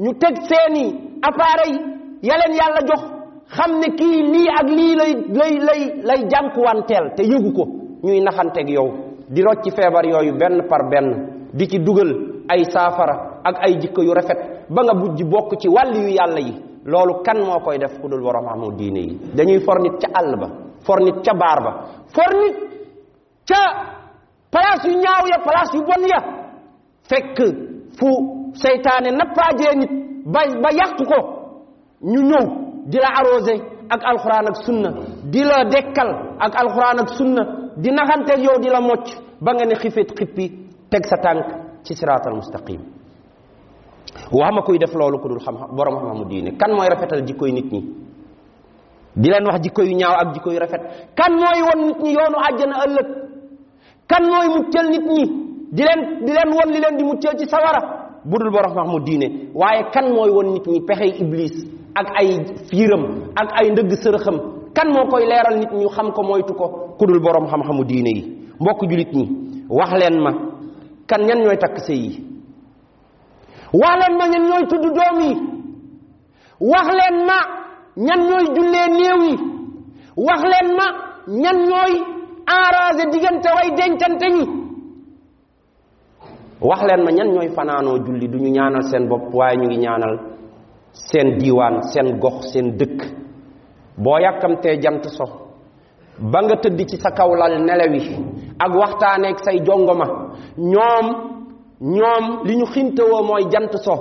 Ñu 0.03 0.11
teg 0.21 0.35
seeni 0.49 0.85
appareil 1.27 1.75
yaleen 2.27 2.53
yàlla 2.59 2.81
jox. 2.89 3.01
Xam 3.55 3.71
ne 3.79 3.87
kii 3.99 4.21
lii 4.33 4.47
ak 4.59 4.67
lii 4.77 4.95
lay 4.95 5.13
lay 5.39 5.53
lay 5.67 5.81
lay 6.07 6.21
te 7.15 7.23
yëgu 7.31 7.51
ko. 7.57 7.63
Ñuy 8.03 8.19
naxanteeg 8.21 8.69
yow. 8.69 8.87
Di 9.29 9.41
rocci 9.41 9.71
feebar 9.71 10.05
yooyu 10.05 10.33
benn 10.37 10.67
par 10.69 10.89
benn. 10.91 11.09
Di 11.53 11.67
ci 11.67 11.79
dugal 11.79 12.11
ay 12.49 12.63
saafara. 12.65 13.32
Ak 13.43 13.55
ay 13.65 13.77
jikko 13.81 14.01
yu 14.03 14.13
rafet 14.13 14.39
ba 14.69 14.81
nga 14.83 14.93
bujj 14.93 15.21
bokk 15.23 15.59
ci 15.61 15.67
wàll 15.69 15.95
yu 15.95 16.07
yàlla 16.09 16.39
yi. 16.39 16.53
Loolu 16.85 17.23
kan 17.23 17.37
moo 17.39 17.59
koy 17.59 17.77
def 17.77 17.99
ku 18.01 18.07
dul 18.09 18.23
amu 18.27 18.71
diine 18.77 18.99
yi. 18.99 19.17
Dañuy 19.35 19.59
for 19.65 19.79
nit 19.79 19.93
ca 20.01 20.09
ba 20.21 20.47
for 20.85 20.99
nit 20.99 21.15
ba 21.25 21.71
place 24.51 24.85
yu 24.87 24.95
ñaaw 24.99 25.25
ya 25.31 25.37
place 25.45 25.73
yu 25.73 25.81
bon 25.81 26.03
ya. 26.07 26.19
Fekk 27.09 27.37
fu 27.97 28.07
seytaane 28.53 29.09
nappaajee 29.11 29.75
nit 29.75 29.91
ba 30.25 30.41
ba 30.63 30.69
yàq 30.79 30.97
ko 31.09 31.17
ñu 32.11 32.21
ñëw 32.29 32.45
di 32.91 32.97
la 32.97 33.09
ak 33.89 34.01
alxuraan 34.03 34.47
ak 34.47 34.57
sunna 34.65 34.89
di 35.31 35.41
la 35.43 35.63
dekkal 35.67 36.09
ak 36.39 36.53
alxuraan 36.61 36.99
ak 37.03 37.09
sunna 37.17 37.43
di 37.77 37.89
naxanteeg 37.91 38.39
yow 38.43 38.57
di 38.61 38.69
la 38.69 38.79
mocc 38.79 39.07
ba 39.41 39.51
nga 39.53 39.65
ne 39.65 39.75
xifit 39.75 40.09
xippi 40.17 40.45
sa 41.09 41.17
ci 41.83 41.93
siraatal 41.95 42.33
mustaqim 42.35 42.81
wax 44.31 44.51
ma 44.55 44.61
kuy 44.61 44.77
def 44.77 44.93
loolu 44.93 45.19
ku 45.19 45.27
dul 45.29 45.39
xam 45.39 45.55
borom 45.75 45.95
xam-xamu 45.97 46.25
diine. 46.29 46.51
Kan 46.57 46.71
mooy 46.75 46.87
rafetal 46.89 47.23
jikkoy 47.25 47.51
nit 47.51 47.71
ñi? 47.71 47.81
Di 49.15 49.29
leen 49.29 49.45
wax 49.45 49.61
jikko 49.61 49.81
yu 49.83 49.95
ñaaw 49.95 50.15
ak 50.21 50.33
jikko 50.33 50.51
yu 50.51 50.59
rafet. 50.59 50.81
Kan 51.15 51.31
mooy 51.33 51.61
won 51.61 51.87
nit 51.87 51.99
ñi 52.03 52.11
yoonu 52.13 52.37
àjjana 52.47 52.75
ëllëg? 52.85 53.07
Kan 54.07 54.23
mooy 54.25 54.47
muccal 54.55 54.89
nit 54.89 55.05
ñi? 55.05 55.23
Di 55.71 55.83
leen 55.83 56.25
di 56.25 56.31
leen 56.31 56.49
won 56.53 56.69
li 56.73 56.79
leen 56.79 56.97
di 56.97 57.03
muccal 57.03 57.37
ci 57.37 57.45
sawara? 57.47 57.81
Bu 58.25 58.37
dul 58.37 58.51
borom 58.51 58.73
xam-xamu 58.73 58.99
diine. 59.05 59.27
Waaye 59.53 59.83
kan 59.91 60.09
mooy 60.13 60.29
won 60.29 60.53
nit 60.53 60.65
ñi 60.67 60.81
pexey 60.81 61.21
iblis 61.21 61.53
ak 61.95 62.07
ay 62.19 62.45
fiiram 62.69 63.03
ak 63.35 63.49
ay 63.61 63.69
ndëgg 63.71 63.91
sërëxam? 64.03 64.37
Kan 64.73 64.89
moo 64.91 65.05
koy 65.09 65.25
leeral 65.25 65.59
nit 65.59 65.71
ñu 65.71 65.87
xam 65.89 66.11
ko 66.11 66.23
moytu 66.23 66.53
ko? 66.53 66.95
Ku 66.97 67.05
dul 67.05 67.19
borom 67.19 67.45
xam-xamu 67.47 67.83
diine 67.85 68.09
yi. 68.09 68.23
Mbokk 68.59 68.81
julit 68.89 69.11
ñi 69.13 69.25
wax 69.69 69.91
leen 69.99 70.19
ma 70.21 70.31
kan 71.07 71.21
ñan 71.25 71.39
ñooy 71.43 71.57
takk 71.57 71.77
sëy 71.85 71.97
yi 71.97 72.32
wax 73.81 73.95
leen 74.01 74.17
ma 74.17 74.25
ñan 74.27 74.43
ñooy 74.49 74.65
tudd 74.69 74.83
doom 74.97 75.17
yi. 75.21 75.33
Wax 76.71 76.87
leen 76.99 77.17
ma 77.27 77.37
ñan 77.97 78.19
ñooy 78.29 78.45
jullee 78.55 78.87
néew 78.97 79.19
yi. 79.27 79.35
Wax 80.27 80.41
leen 80.51 80.69
ma 80.77 80.85
ñan 81.27 81.57
ñooy 81.69 81.93
enragé 82.55 83.03
diggante 83.11 83.49
way 83.55 83.69
dencante 83.77 84.27
ñi. 84.35 84.45
Wax 86.61 86.81
leen 86.87 87.03
ma 87.03 87.11
ñan 87.11 87.29
ñooy 87.33 87.49
fanaanoo 87.55 87.97
julli 88.05 88.27
du 88.27 88.37
ñu 88.39 88.49
ñaanal 88.51 88.83
seen 88.89 89.07
bopp 89.09 89.33
waaye 89.33 89.57
ñu 89.57 89.65
ngi 89.67 89.77
ñaanal 89.77 90.19
seen 90.91 91.37
diiwaan 91.39 91.81
seen 91.91 92.19
gox 92.19 92.51
seen 92.53 92.77
dëkk. 92.77 93.01
Boo 93.97 94.17
yàkkamtee 94.19 94.79
jant 94.81 95.03
so 95.17 95.25
ba 96.19 96.41
nga 96.43 96.55
tëdd 96.61 96.79
ci 96.89 96.97
sa 96.97 97.09
kaw 97.11 97.33
lal 97.35 97.63
nelewi 97.65 98.01
ak 98.59 98.71
waxtaaneeg 98.75 99.37
say 99.43 99.59
jongoma 99.65 100.05
ñoom 100.57 101.05
ñoom 101.83 102.25
li 102.45 102.55
ñu 102.55 102.65
xintewoo 102.73 103.23
mooy 103.27 103.43
jant 103.51 103.73
so 103.85 103.95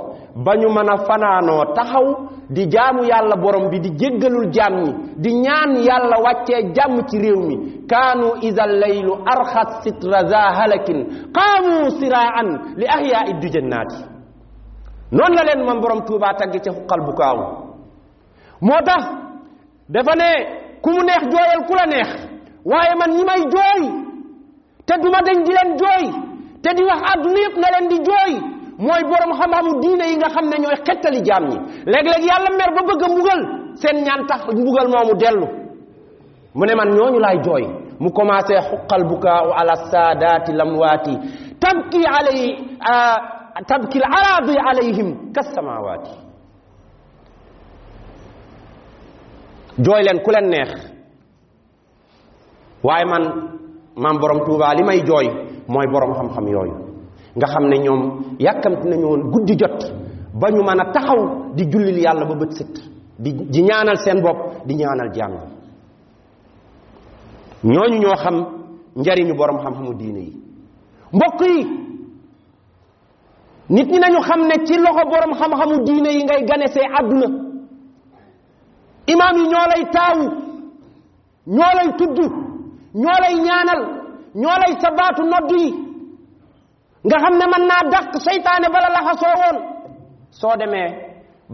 ba 0.45 0.53
ñu 0.57 0.69
mën 0.71 0.89
a 0.89 0.97
fanaanoo 1.07 1.65
taxaw 1.75 2.07
di 2.49 2.67
jaamu 2.71 3.03
yàlla 3.05 3.37
borom 3.37 3.69
bi 3.71 3.79
di 3.81 3.91
jéggalul 4.01 4.49
jaam 4.53 4.75
ñi 4.85 4.93
di 5.17 5.31
ñaan 5.45 5.71
yàlla 5.87 6.17
wàccee 6.25 6.73
jàmm 6.77 7.03
ci 7.09 7.19
réew 7.19 7.41
mi 7.49 7.57
kaanu 7.91 8.29
ida 8.43 8.67
laylu 8.67 9.13
arxat 9.33 9.83
sitra 9.83 10.21
za 10.31 10.41
halakin 10.59 11.01
qaamu 11.37 11.91
siraan 11.99 12.49
li 12.77 12.87
ahyaai 12.87 13.33
dujannaati 13.43 13.99
noonu 15.13 15.35
la 15.37 15.43
leen 15.45 15.65
man 15.67 15.81
borom 15.81 16.01
tuubaa 16.07 16.35
tagg 16.39 16.53
ca 16.65 16.71
xuqal 16.73 17.01
bu 17.07 17.13
kaawu 17.21 17.43
moo 18.61 18.81
tax 18.87 19.03
dafa 19.89 20.15
ne 20.21 20.31
ku 20.83 20.91
mu 20.91 21.03
neex 21.03 21.23
jooyal 21.33 21.61
ku 21.69 21.75
la 21.75 21.87
neex 21.87 22.09
waaye 22.65 22.95
man 23.01 23.11
ñi 23.17 23.25
may 23.25 23.43
jooy 23.53 23.83
te 24.87 24.95
duma 25.03 25.19
dañ 25.27 25.39
di 25.45 25.53
leen 25.53 25.71
jooy 25.81 26.32
te 26.63 26.71
di 26.77 26.83
wax 26.89 27.01
àdduna 27.13 27.39
yëpp 27.45 27.57
na 27.63 27.69
leen 27.75 27.87
di 27.93 27.99
jooy 28.09 28.33
mooy 28.79 29.03
borom 29.11 29.33
xam-xamu 29.39 29.73
diine 29.83 30.05
yi 30.11 30.17
nga 30.17 30.29
xam 30.35 30.47
ne 30.51 30.57
ñooy 30.63 30.77
xettali 30.87 31.21
jaam 31.29 31.45
ñi 31.51 31.57
léeg-léeg 31.93 32.25
yàlla 32.29 32.51
mer 32.59 32.71
ba 32.77 32.83
bëgg 32.89 33.03
a 33.05 33.09
mbugal 33.13 33.41
seen 33.81 33.97
ñaan 34.07 34.27
tax 34.29 34.41
mbugal 34.61 34.89
moomu 34.93 35.15
dellu 35.23 35.47
mu 36.55 36.65
ne 36.67 36.75
man 36.75 36.89
ñooñu 36.97 37.19
laay 37.25 37.39
jooy 37.45 37.65
mu 38.01 38.11
commencé 38.13 38.55
xuqal 38.69 39.03
bukaau 39.11 39.53
ala 39.61 39.75
saadaati 39.91 40.53
lamwaati 40.53 41.15
tabki 41.63 42.01
alay 42.19 42.41
tabki 43.69 43.99
al 43.99 44.07
araadi 44.19 44.55
alayhim 44.71 45.09
kasamawaati 45.35 46.11
jooy 49.85 50.03
leen 50.07 50.19
ku 50.25 50.31
leen 50.31 50.49
neex 50.51 50.71
waaye 52.83 53.05
man 53.05 53.25
maam 53.97 54.19
borom 54.21 54.41
Tuubaa 54.47 54.75
li 54.75 54.83
may 54.85 55.01
jooy 55.07 55.27
mooy 55.73 55.87
borom 55.93 56.13
xam-xam 56.19 56.47
yooyu. 56.55 56.75
Nga 57.37 57.47
xam 57.53 57.65
ne 57.71 57.77
ñoom 57.85 58.01
yàkkamti 58.39 58.89
nañu 58.89 59.07
woon 59.09 59.23
guddi 59.33 59.55
jot 59.61 59.79
ba 60.41 60.49
ñu 60.51 60.63
mën 60.63 60.81
a 60.81 60.93
taxaw 60.93 61.21
di 61.57 61.65
jullil 61.71 61.99
yàlla 62.05 62.25
ba 62.25 62.35
bët 62.35 62.53
sit 62.53 62.75
di 63.19 63.31
di 63.53 63.63
ñaanal 63.63 63.97
seen 64.05 64.21
bopp 64.23 64.67
di 64.67 64.75
ñaanal 64.75 65.11
jàng 65.15 65.35
ñooñu 67.65 67.99
ñoo 68.03 68.17
xam 68.17 68.37
njariñu 68.97 69.35
borom 69.37 69.59
xam-xamu 69.63 69.95
diine 69.99 70.21
yi. 70.21 70.33
Mbokk 71.13 71.41
yi 71.41 71.65
nit 73.71 73.89
ñi 73.93 73.99
nañu 73.99 74.21
xam 74.29 74.41
ne 74.49 74.65
ci 74.67 74.75
loxo 74.77 75.05
borom 75.11 75.33
xam-xamu 75.41 75.85
diine 75.87 76.09
yi 76.17 76.25
ngay 76.25 76.45
ganesee 76.45 76.87
àdduna. 76.99 77.27
Imaam 79.07 79.37
yi 79.39 79.47
ñoo 79.49 79.67
lay 79.73 79.85
taawu 79.95 80.25
ñoo 81.47 81.73
lay 81.79 81.89
tudd 81.99 82.19
ñoo 82.95 83.19
lay 83.23 83.35
ñaanal 83.47 84.02
ñoo 84.35 84.57
lay 84.63 84.75
sabaatu 84.81 85.23
nodd 85.25 85.51
yi. 85.59 85.93
nga 87.07 87.17
xam 87.23 87.35
ne 87.39 87.45
mën 87.53 87.65
naa 87.71 87.83
dàq 87.93 88.07
seytaane 88.27 88.67
bala 88.75 88.89
laxasoo 88.97 89.35
woon. 89.43 89.57
soo 90.31 90.55
demee 90.61 90.89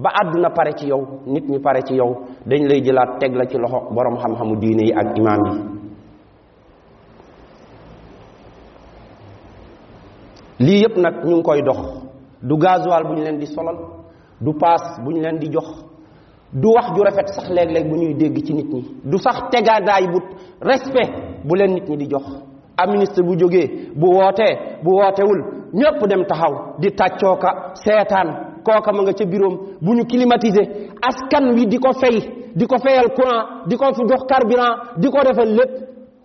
ba 0.02 0.10
àdduna 0.20 0.50
pare 0.56 0.72
ci 0.78 0.86
yow 0.88 1.02
nit 1.26 1.44
ñi 1.48 1.58
pare 1.58 1.80
ci 1.86 1.94
yow 1.94 2.10
dañ 2.46 2.62
lay 2.68 2.80
jëlaat 2.84 3.18
teg 3.20 3.34
la 3.36 3.44
ci 3.46 3.56
loxo 3.58 3.80
borom 3.94 4.16
xam-xamu 4.22 4.56
diine 4.60 4.82
yi 4.88 4.92
ak 4.92 5.16
imaam 5.18 5.42
yi. 5.46 5.60
lii 10.66 10.80
yëpp 10.82 10.96
nag 10.96 11.14
ñu 11.24 11.34
ngi 11.36 11.42
koy 11.42 11.62
dox. 11.62 11.78
du 12.42 12.56
gasoil 12.56 13.04
bu 13.06 13.14
ñu 13.14 13.22
leen 13.24 13.38
di 13.38 13.46
solal 13.46 13.76
du 14.40 14.52
paas 14.60 15.00
bu 15.02 15.10
ñu 15.12 15.20
leen 15.22 15.38
di 15.38 15.48
jox 15.50 15.68
du 16.52 16.68
wax 16.72 16.86
ju 16.94 17.02
rafet 17.02 17.28
sax 17.28 17.48
léeg-léeg 17.50 17.88
bu 17.88 17.96
ñuy 17.96 18.14
dégg 18.14 18.44
ci 18.44 18.52
nit 18.54 18.68
ñi 18.72 18.84
du 19.04 19.18
sax 19.18 19.48
tegaadaay 19.50 20.06
bu 20.12 20.18
respect 20.60 21.10
bu 21.44 21.54
leen 21.56 21.72
nit 21.74 21.88
ñi 21.88 21.96
di 21.96 22.06
jox. 22.10 22.24
Am 22.78 22.90
ministre 22.92 23.22
bu 23.22 23.36
jógee 23.40 23.66
bu 23.94 24.06
wootee 24.16 24.52
bu 24.82 24.90
wootewul 24.98 25.40
ñëpp 25.74 26.00
dem 26.10 26.24
taxaw 26.30 26.54
di 26.80 26.88
tàccooka 26.98 27.50
seetaan 27.74 28.28
kooka 28.64 28.92
ma 28.92 29.02
nga 29.02 29.12
ca 29.12 29.24
biroom 29.24 29.54
bu 29.80 29.90
ñu 29.94 30.04
climatiser 30.10 30.66
askan 31.08 31.44
wi 31.54 31.66
di 31.66 31.78
ko 31.78 31.92
fay 32.00 32.16
di 32.58 32.66
ko 32.66 32.76
fayal 32.78 33.08
courant 33.16 33.66
di 33.68 33.76
ko 33.76 33.86
dox 34.10 34.22
carburant 34.30 34.76
di 34.96 35.08
ko 35.08 35.18
defal 35.22 35.48
lépp 35.58 35.72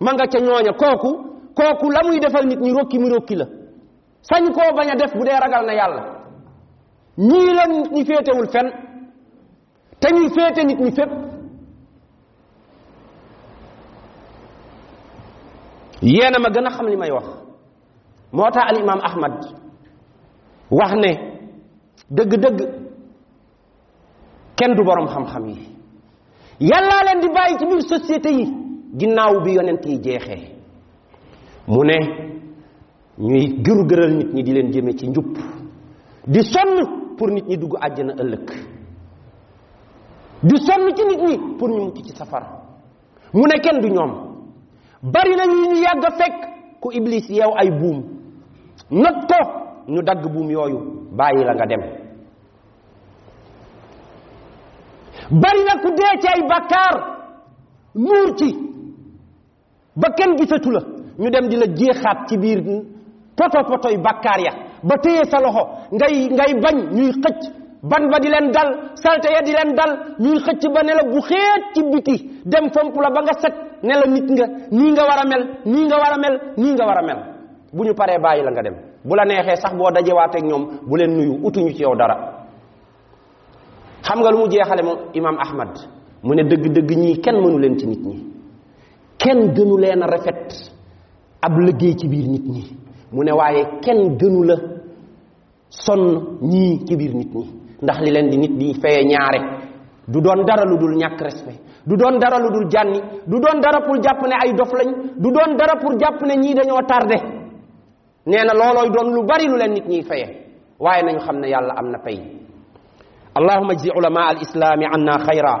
ma 0.00 0.12
nga 0.12 0.26
ca 0.26 0.38
ñooña. 0.40 0.72
Kooku 0.76 1.10
kooku 1.54 1.90
la 1.90 2.00
muy 2.06 2.18
defal 2.20 2.46
nit 2.46 2.60
ñi 2.60 2.72
rokki 2.72 2.98
mi 2.98 3.08
rokki 3.10 3.34
la. 3.36 3.46
Sañ 4.22 4.52
koo 4.52 4.74
bañ 4.76 4.88
a 4.90 4.96
def 4.96 5.12
bu 5.14 5.24
dee 5.24 5.38
ragal 5.38 5.66
na 5.66 5.74
yàlla. 5.74 6.02
Ñii 7.18 7.54
la 7.54 7.64
nit 7.66 7.90
ñi 7.92 8.04
féetewul 8.04 8.48
fen 8.48 8.66
te 10.00 10.08
ñuy 10.14 10.28
féete 10.34 10.64
nit 10.66 10.80
ñi 10.80 10.90
fépp 10.92 11.10
yéena 16.04 16.38
ma 16.38 16.50
gën 16.50 16.66
a 16.66 16.70
xam 16.70 16.86
li 16.88 16.96
may 16.96 17.10
wax. 17.10 17.24
moo 18.32 18.50
tax 18.50 18.64
al 18.70 18.78
imaam 18.80 19.00
ahmad 19.02 19.32
wax 20.70 20.92
ne 20.94 21.10
dëgg-dëgg 22.10 22.60
kenn 24.56 24.74
du 24.74 24.84
boroom 24.84 25.06
xam-xam 25.08 25.46
yi. 25.48 25.68
yàllaa 26.60 27.02
leen 27.06 27.20
di 27.20 27.28
bàyyi 27.28 27.58
ci 27.58 27.66
biir 27.66 27.82
société 27.82 28.30
yi. 28.30 28.44
ginnaaw 28.98 29.40
bi 29.44 29.52
yonent 29.54 29.84
yi 29.86 29.98
jeexee. 30.02 30.52
mu 31.68 31.82
ne 31.84 31.96
ñuy 33.18 33.62
gër-gëral 33.64 34.12
nit 34.16 34.32
ñi 34.34 34.42
di 34.42 34.52
leen 34.52 34.72
jëme 34.72 34.92
ci 34.96 35.06
njub. 35.08 35.38
di 36.26 36.42
sonn 36.42 37.16
pour 37.16 37.30
nit 37.30 37.46
ñi 37.48 37.56
dugg 37.56 37.76
àjjana 37.80 38.12
ëllëg. 38.22 38.50
di 40.42 40.56
sonn 40.58 40.94
ci 40.94 41.04
nit 41.06 41.22
ñi 41.22 41.56
pour 41.58 41.68
ñu 41.70 41.84
mucc 41.84 41.96
ci 42.04 42.14
safara. 42.14 42.60
mu 43.32 43.42
ne 43.42 43.58
kenn 43.60 43.80
du 43.80 43.88
ñoom. 43.88 44.33
Bari 45.12 45.36
na 45.36 45.44
ñu 45.46 45.74
yàgg 45.84 46.04
ku 46.80 46.90
iblis 46.92 47.28
yeew 47.28 47.52
ay 47.60 47.70
buum. 47.70 47.98
Not 48.90 49.16
ko 49.28 49.38
ñu 49.88 50.02
dagg 50.02 50.22
buum 50.32 50.50
yooyu 50.50 50.78
bàyyi 51.16 51.44
la 51.44 51.54
nga 51.54 51.66
dem. 51.66 51.82
Bari 55.42 55.62
na 55.64 55.74
ku 55.82 55.88
dee 55.98 56.20
ci 56.20 56.28
ay 56.28 56.42
bakkaar 56.48 56.94
nuur 57.94 58.34
ci 58.36 58.48
ba 59.96 60.08
kenn 60.16 60.36
gisatu 60.36 60.70
ñu 61.18 61.30
dem 61.30 61.48
di 61.48 61.56
la 61.56 61.66
jeexaat 61.74 62.28
ci 62.28 62.36
biir 62.38 62.60
poto 63.36 63.62
potoy 63.68 63.96
bakkaar 63.98 64.40
ya 64.40 64.52
ba 64.82 64.96
téye 65.02 65.24
sa 65.30 65.38
loxo 65.40 65.62
ngay 65.92 66.28
ngay 66.36 66.52
bañ 66.62 66.76
ñuy 66.96 67.12
ban 67.82 68.08
ba 68.10 68.18
di 68.18 68.28
leen 68.28 68.50
dal 68.52 68.68
salte 68.94 69.28
ya 69.32 69.40
di 69.42 69.52
leen 69.52 69.74
dal 69.74 69.92
ñuy 70.18 70.38
ba 70.74 70.80
ne 70.82 70.92
la 70.94 71.02
bu 71.04 71.20
xeet 71.20 71.62
ci 71.74 71.82
biti 71.92 72.16
dem 72.44 72.70
fomp 72.74 72.96
la 73.00 73.10
ba 73.10 73.20
nga 73.22 73.32
set 73.40 73.54
ne 73.84 73.94
la 74.00 74.06
nit 74.14 74.26
nga 74.34 74.46
nii 74.70 74.90
nga 74.92 75.02
war 75.08 75.18
a 75.18 75.24
mel 75.32 75.42
nii 75.72 75.84
nga 75.88 75.96
war 76.02 76.12
a 76.14 76.18
mel 76.24 76.34
nii 76.56 76.72
nga 76.74 76.84
war 76.88 76.98
a 76.98 77.02
mel. 77.08 77.18
Bu 77.74 77.82
ñu 77.84 77.94
paree 77.94 78.18
la 78.18 78.50
nga 78.50 78.62
dem. 78.62 78.74
Bu 79.04 79.14
la 79.16 79.24
sax 79.56 79.72
bu 79.74 80.96
nuyu 80.96 81.34
utuñu 81.46 81.70
ci 81.74 81.82
yow 81.82 81.94
dara. 81.96 82.16
Xam 84.02 84.18
nga 84.20 84.30
lu 84.30 84.38
mu 84.38 84.48
imam 85.14 85.36
ahmad? 85.38 85.72
Mu 86.22 86.34
ne 86.34 86.42
dëgg-dëgg 86.44 86.90
ñii 86.96 87.20
kenn 87.24 87.36
mënu 87.42 87.58
leen 87.58 87.78
ci 87.78 87.86
nit 87.86 88.00
ñi. 88.08 88.16
Kenn 89.18 89.52
gënu 89.54 89.76
leen 89.78 90.02
a 90.02 90.06
rafet 90.06 90.48
ab 91.42 91.58
liggéey 91.58 91.94
ci 91.98 92.08
biir 92.08 92.26
nit 92.28 92.44
ñi. 92.46 92.62
Mu 93.12 93.22
ne 93.24 93.32
waaye 93.32 93.62
kenn 93.84 94.16
gënu 94.20 94.42
la 94.44 94.56
sonn 95.68 96.38
ñii 96.40 96.84
ci 96.86 96.96
nit 97.14 97.34
ñi. 97.34 97.44
Ndax 97.82 97.98
li 98.00 98.10
di 98.30 98.36
nit 98.38 98.52
di 98.58 98.74
feye 98.80 99.04
ñaare. 99.04 99.40
Du 100.06 100.20
doon 100.20 100.44
dara 100.44 100.64
lu 100.64 100.76
dul 100.78 100.96
respect 101.20 101.60
du 101.86 101.96
doon 101.96 102.18
dara 102.18 102.38
lu 102.38 102.48
dul 102.54 102.70
jànni 102.70 103.00
du 103.26 103.36
doon 103.40 103.60
dara 103.60 103.80
pour 103.86 103.96
jàpp 104.02 104.22
ne 104.22 104.34
ay 104.42 104.52
dof 104.54 104.72
lañ 104.72 104.88
du 105.22 105.28
doon 105.30 105.56
dara 105.58 105.76
pour 105.80 105.92
jàpp 106.00 106.20
ne 106.22 106.34
ñii 106.42 106.54
dañoo 106.54 106.82
tardé 106.88 107.16
nee 108.26 108.44
na 108.46 108.52
loolooy 108.54 108.90
doon 108.90 109.08
lu 109.14 109.22
bari 109.26 109.46
lu 109.46 109.56
leen 109.56 109.72
nit 109.72 109.86
ñiy 109.88 110.02
feye 110.02 110.26
waaye 110.80 111.02
nañu 111.02 111.18
xam 111.20 111.36
ne 111.40 111.48
yàlla 111.48 111.74
am 111.76 111.88
na 111.90 111.98
pay 111.98 112.18
ajzi 113.70 113.90
ulama 113.96 114.20
al 114.28 114.38
islami 114.42 114.84
anna 114.94 115.18
xayra 115.26 115.54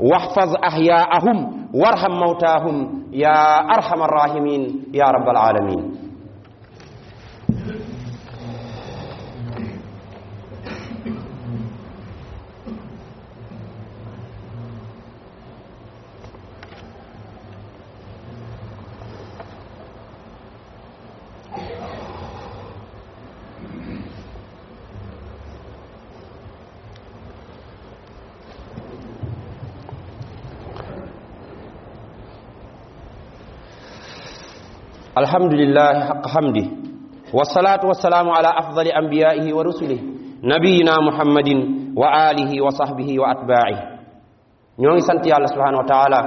واحفظ 0.00 0.56
أحياءهم 0.64 1.36
وارحم 1.74 2.12
موتاهم 2.12 2.76
يا 3.12 3.58
أرحم 3.74 4.02
الراحمين 4.02 4.62
يا 4.94 5.04
رب 5.04 5.28
العالمين 5.28 6.05
الحمد 35.22 35.52
لله 35.60 35.92
حق 36.08 36.24
حمده 36.34 36.66
والصلاة 37.36 37.82
والسلام 37.90 38.26
على 38.30 38.50
أفضل 38.62 38.86
أنبيائه 39.00 39.46
ورسله 39.54 39.98
نبينا 40.44 40.94
محمد 41.08 41.48
وآله 42.00 42.50
وصحبه 42.64 43.08
وأتباعه 43.20 43.78
ñoo 44.78 45.00
sant 45.00 45.24
yàlla 45.24 45.48
subhanahu 45.48 45.80
wa 45.82 45.88
taala 45.88 46.20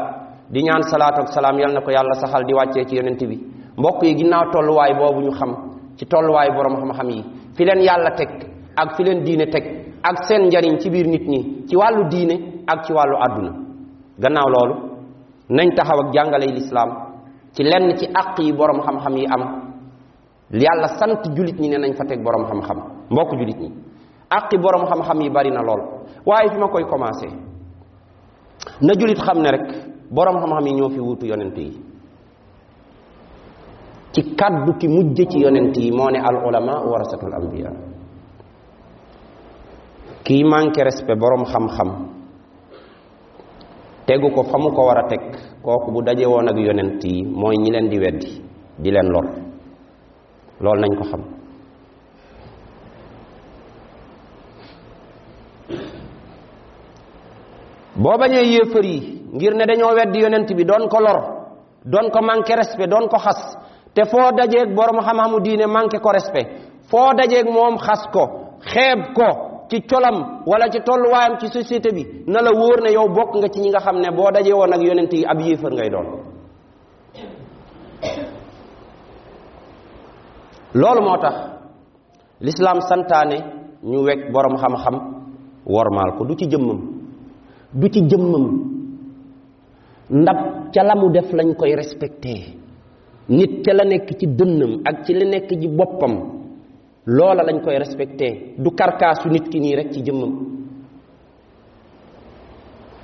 di 0.50 0.64
ñaan 0.66 0.82
salaatu 0.82 1.22
ak 1.22 1.30
salaam 1.38 1.60
yal 1.62 1.70
na 1.74 1.82
ko 1.86 1.92
yàlla 1.94 2.18
saxal 2.18 2.42
di 2.50 2.54
wàccee 2.58 2.86
ci 2.90 2.96
yonent 2.98 3.22
bi 3.30 3.38
mbokk 3.78 4.02
yi 4.04 4.16
ginnaaw 4.20 4.50
tolluwaay 4.54 4.94
boobu 4.98 5.22
ñu 5.22 5.32
xam 5.40 5.52
ci 5.98 6.06
tolluwaay 6.10 6.50
borom 6.58 6.76
xam-xam 6.82 7.10
yi 7.14 7.22
fi 7.56 7.62
leen 7.66 7.82
yàlla 7.90 8.12
teg 8.18 8.30
ak 8.82 8.90
fi 8.98 9.04
leen 9.04 9.20
diine 9.26 9.46
teg 9.54 9.66
ak 10.10 10.18
seen 10.28 10.42
njariñ 10.50 10.80
ci 10.82 10.90
biir 10.90 11.08
nit 11.14 11.26
ñi 11.34 11.40
ci 11.70 11.76
wàllu 11.78 12.04
diine 12.10 12.36
ak 12.74 12.80
ci 12.86 12.92
wàllu 12.98 13.16
àdduna 13.26 13.52
gannaaw 14.24 14.48
loolu 14.56 14.76
nañ 15.58 15.68
taxaw 15.78 16.00
ak 16.04 16.10
jàngale 16.16 16.48
lislaam 16.58 16.90
ci 17.54 17.64
lenn 17.64 17.96
ci 17.98 18.06
àq 18.08 18.40
yi 18.40 18.54
borom 18.54 18.82
xam-xam 18.82 19.16
yi 19.18 19.26
am. 19.28 19.70
yàlla 20.52 20.88
sant 21.00 21.36
julit 21.36 21.60
ñi 21.60 21.70
ne 21.70 21.78
nañ 21.78 21.94
fa 21.94 22.06
teg 22.06 22.24
borom 22.24 22.46
xam-xam 22.48 22.78
mbokk 23.10 23.32
julit 23.38 23.58
ñi. 23.60 23.72
àqi 24.30 24.58
borom 24.58 24.86
xam-xam 24.86 25.22
yi 25.22 25.30
bari 25.30 25.52
na 25.52 25.62
lool. 25.62 25.82
waaye 26.26 26.50
fi 26.50 26.58
ma 26.58 26.68
koy 26.68 26.84
commencé 26.86 27.28
na 28.82 28.94
julit 29.00 29.18
xam 29.20 29.40
ne 29.42 29.50
rek 29.52 29.68
borom 30.10 30.38
xam-xam 30.40 30.66
yi 30.68 30.74
ñoo 30.74 30.90
fi 30.90 31.00
wuutu 31.00 31.26
yonent 31.28 31.58
yi. 31.58 31.82
ci 34.12 34.36
kàddu 34.36 34.74
ki 34.80 34.88
mujj 34.88 35.28
ci 35.30 35.40
yonent 35.40 35.76
yi 35.78 35.92
moo 35.92 36.10
ne 36.10 36.18
al 36.20 36.36
ulama 36.48 36.82
warasatul 36.84 37.34
anbiya. 37.34 37.72
kii 40.24 40.44
manqué 40.44 40.84
respect 40.84 41.20
borom 41.20 41.46
xam-xam 41.46 41.90
tegu 44.06 44.32
ko 44.32 44.44
fa 44.44 44.58
mu 44.58 44.72
ko 44.72 44.86
war 44.86 44.98
a 44.98 45.08
teg. 45.08 45.49
Kooku 45.70 45.92
bu 45.94 46.02
daje 46.02 46.26
woon 46.26 46.50
ak 46.50 46.58
yonent 46.58 47.04
yi 47.04 47.24
mooy 47.40 47.56
ñi 47.58 47.70
leen 47.72 47.90
di 47.90 47.98
weddi 48.00 48.32
di 48.82 48.90
leen 48.92 49.08
lor. 49.14 49.26
Loolu 50.62 50.82
nañ 50.82 50.94
ko 50.98 51.04
xam. 51.12 51.22
Boo 57.96 58.18
bañee 58.18 58.44
yéefar 58.54 58.86
yi 58.86 59.00
ngir 59.34 59.54
ne 59.56 59.66
dañoo 59.66 59.94
weddi 59.96 60.20
yonent 60.20 60.50
bi 60.58 60.64
doon 60.66 60.88
ko 60.90 61.00
lor 61.00 61.20
doon 61.86 62.10
ko 62.12 62.20
manqué 62.22 62.56
respect 62.56 62.90
doon 62.90 63.08
ko 63.08 63.18
xas 63.18 63.40
te 63.94 64.02
foo 64.06 64.32
dajeeg 64.38 64.74
borom 64.76 65.00
xam-xamu 65.06 65.40
diine 65.42 65.66
manqué 65.68 66.00
ko 66.00 66.10
respect 66.12 66.50
foo 66.90 67.14
dajeeg 67.18 67.46
moom 67.46 67.78
xas 67.78 68.08
ko 68.14 68.24
xeeb 68.72 69.14
ko 69.14 69.49
ci 69.70 69.82
colam 69.90 70.44
wala 70.46 70.70
ci 70.70 70.80
tolluwaayam 70.82 71.38
ci 71.40 71.48
société 71.48 71.90
bi 71.94 72.04
na 72.28 72.42
la 72.42 72.52
wóor 72.52 72.82
ne 72.84 72.92
yow 72.92 73.08
bokk 73.10 73.36
nga 73.38 73.50
ci 73.50 73.60
ñi 73.62 73.70
nga 73.70 73.80
xam 73.80 73.98
ne 74.00 74.10
boo 74.12 74.32
dajee 74.32 74.54
ak 74.54 74.82
yonent 74.82 75.14
ab 75.32 75.40
yéefar 75.40 75.72
ngay 75.74 75.90
doon. 75.90 76.08
Loolu 80.74 81.02
moo 81.02 81.18
tax 81.18 81.36
lislaam 82.42 82.82
santaane 82.82 83.38
ñu 83.84 84.00
wekk 84.08 84.32
borom 84.34 84.56
xam-xam 84.58 84.96
wormaal 85.66 86.18
ko 86.18 86.26
du 86.26 86.36
ci 86.36 86.46
jëmmam 86.50 86.80
du 87.74 87.88
ci 87.90 88.02
jëmmam. 88.10 88.46
Ndab 90.10 90.72
ca 90.74 90.82
def 91.14 91.32
lañ 91.34 91.54
koy 91.56 91.74
nit 93.30 93.62
ca 93.64 93.74
la 93.74 93.84
nekk 93.86 94.10
ci 94.20 94.26
dënnam 94.28 94.82
ak 94.90 95.06
ci 95.06 95.14
li 95.14 95.26
nekk 95.26 95.50
ci 95.62 95.68
boppam 95.68 96.14
loola 97.06 97.44
lañ 97.44 97.62
koy 97.62 97.78
respecté. 97.78 98.54
Du 98.58 98.72
karkaasu 98.72 99.30
nit 99.30 99.50
ki 99.50 99.60
nii 99.60 99.76
rek 99.76 99.92
ci 99.92 100.02
jëmmam. 100.04 100.60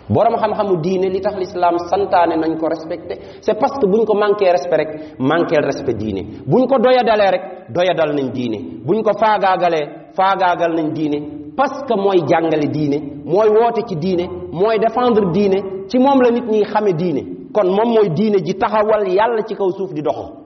Borom 0.09 0.35
xam-xamu 0.37 0.77
diine 0.83 1.09
li 1.09 1.19
tax 1.21 1.35
lislaam 1.37 1.77
santaane 1.89 2.35
nañ 2.37 2.57
ko 2.59 2.67
respecté. 2.67 3.15
C'est 3.41 3.57
parce 3.59 3.77
que 3.79 3.87
buñ 3.87 4.05
ko 4.05 4.13
manqué 4.13 4.51
respect 4.51 4.77
rek 4.77 4.89
manqué 5.19 5.57
respect 5.59 5.97
diine. 5.97 6.21
Buñ 6.45 6.67
ko 6.67 6.77
doyadalee 6.77 7.31
rek 7.31 7.43
doyadal 7.73 8.13
nañ 8.13 8.31
diine. 8.31 8.57
Buñ 8.85 9.01
ko 9.01 9.11
faagaagalee 9.19 9.85
faagaagal 10.15 10.73
nañ 10.75 10.93
diine. 10.93 11.17
Parce 11.57 11.81
que 11.87 11.95
mooy 11.95 12.19
jàngale 12.27 12.67
diine 12.69 12.97
mooy 13.25 13.49
woote 13.49 13.81
ci 13.87 13.95
diine 13.95 14.27
mooy 14.51 14.77
défendre 14.77 15.31
diine. 15.31 15.87
Ci 15.87 15.97
moom 15.97 16.21
la 16.21 16.29
nit 16.29 16.45
ñi 16.51 16.63
xame 16.63 16.93
diine. 16.93 17.21
Kon 17.51 17.67
moom 17.71 17.93
mooy 17.95 18.09
diine 18.09 18.37
ji 18.45 18.53
taxawal 18.55 19.07
yàlla 19.07 19.41
ci 19.47 19.55
kaw 19.55 19.71
suuf 19.71 19.91
di 19.93 20.01
dox 20.03 20.44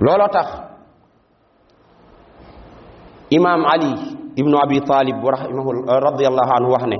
looloo 0.00 0.28
tax 0.36 0.46
imaam 3.30 3.62
ali 3.74 3.92
ibnu 4.40 4.56
abi 4.64 4.80
talib 4.80 5.16
rahimahu 5.34 5.70
radiallahu 5.86 6.50
anhu 6.58 6.70
wax 6.74 6.84
ne 6.92 6.98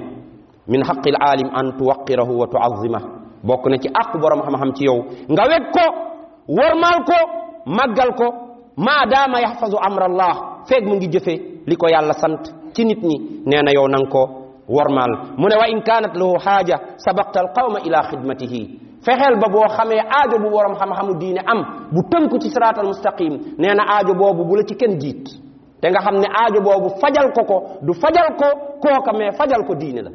min 0.71 0.83
xaqil 0.89 1.17
aalim 1.21 1.49
an 1.59 1.67
tuwaqirahu 1.79 2.33
wa 2.41 2.47
tuazimah 2.53 3.03
bokk 3.49 3.65
na 3.71 3.77
ci 3.83 3.89
àq 4.03 4.11
borom 4.23 4.41
xam-xam 4.47 4.71
ci 4.77 4.85
yow 4.85 4.99
nga 5.33 5.45
weg 5.51 5.65
ko 5.77 5.85
wormaal 6.59 6.99
ko 7.11 7.19
màggal 7.79 8.11
ko 8.21 8.27
maadaama 8.77 9.41
yaxfazu 9.41 9.77
amra 9.89 10.05
allah 10.11 10.35
feeg 10.69 10.85
mu 10.89 10.95
ngi 10.97 11.09
jëfe 11.15 11.35
li 11.69 11.77
ko 11.77 11.87
yàlla 11.89 12.13
sant 12.23 12.43
ci 12.75 12.85
nit 12.85 13.01
ñi 13.03 13.17
nee 13.47 13.63
na 13.63 13.71
yow 13.73 13.89
nang 13.89 14.07
ko 14.15 14.23
wormaal 14.69 15.13
mu 15.39 15.47
ne 15.49 15.57
wa 15.61 15.67
in 15.73 15.81
kaanat 15.83 16.15
lahu 16.17 16.39
xaaja 16.39 16.77
sabaqta 17.05 17.41
alqawma 17.41 17.79
ila 17.87 18.03
xidmatihi 18.11 18.63
fexeel 19.05 19.37
ba 19.41 19.49
boo 19.49 19.69
xamee 19.77 20.01
aajo 20.01 20.37
bu 20.43 20.49
borom 20.51 20.75
xam-xamu 20.81 21.15
diine 21.21 21.41
am 21.47 21.61
bu 21.93 22.01
tënku 22.11 22.39
ci 22.43 22.51
siraatal 22.51 22.87
mustaqim 22.87 23.33
nee 23.59 23.75
na 23.75 23.85
aajo 23.95 24.15
boobu 24.15 24.45
bu 24.45 24.57
la 24.57 24.63
ci 24.65 24.75
kenn 24.77 24.99
jiit. 25.01 25.27
Te 25.81 25.89
nga 25.91 26.01
xam 26.01 26.17
ne 26.21 26.29
aajo 26.29 26.61
boobu 26.61 26.89
fajal 27.01 27.33
ko 27.37 27.43
ko 27.51 27.57
du 27.83 27.93
fajal 27.95 28.29
ko 28.41 28.47
kooka 28.83 29.13
mais 29.19 29.33
fajal 29.39 29.65
ko 29.67 29.75
diine 29.75 30.03
la. 30.03 30.11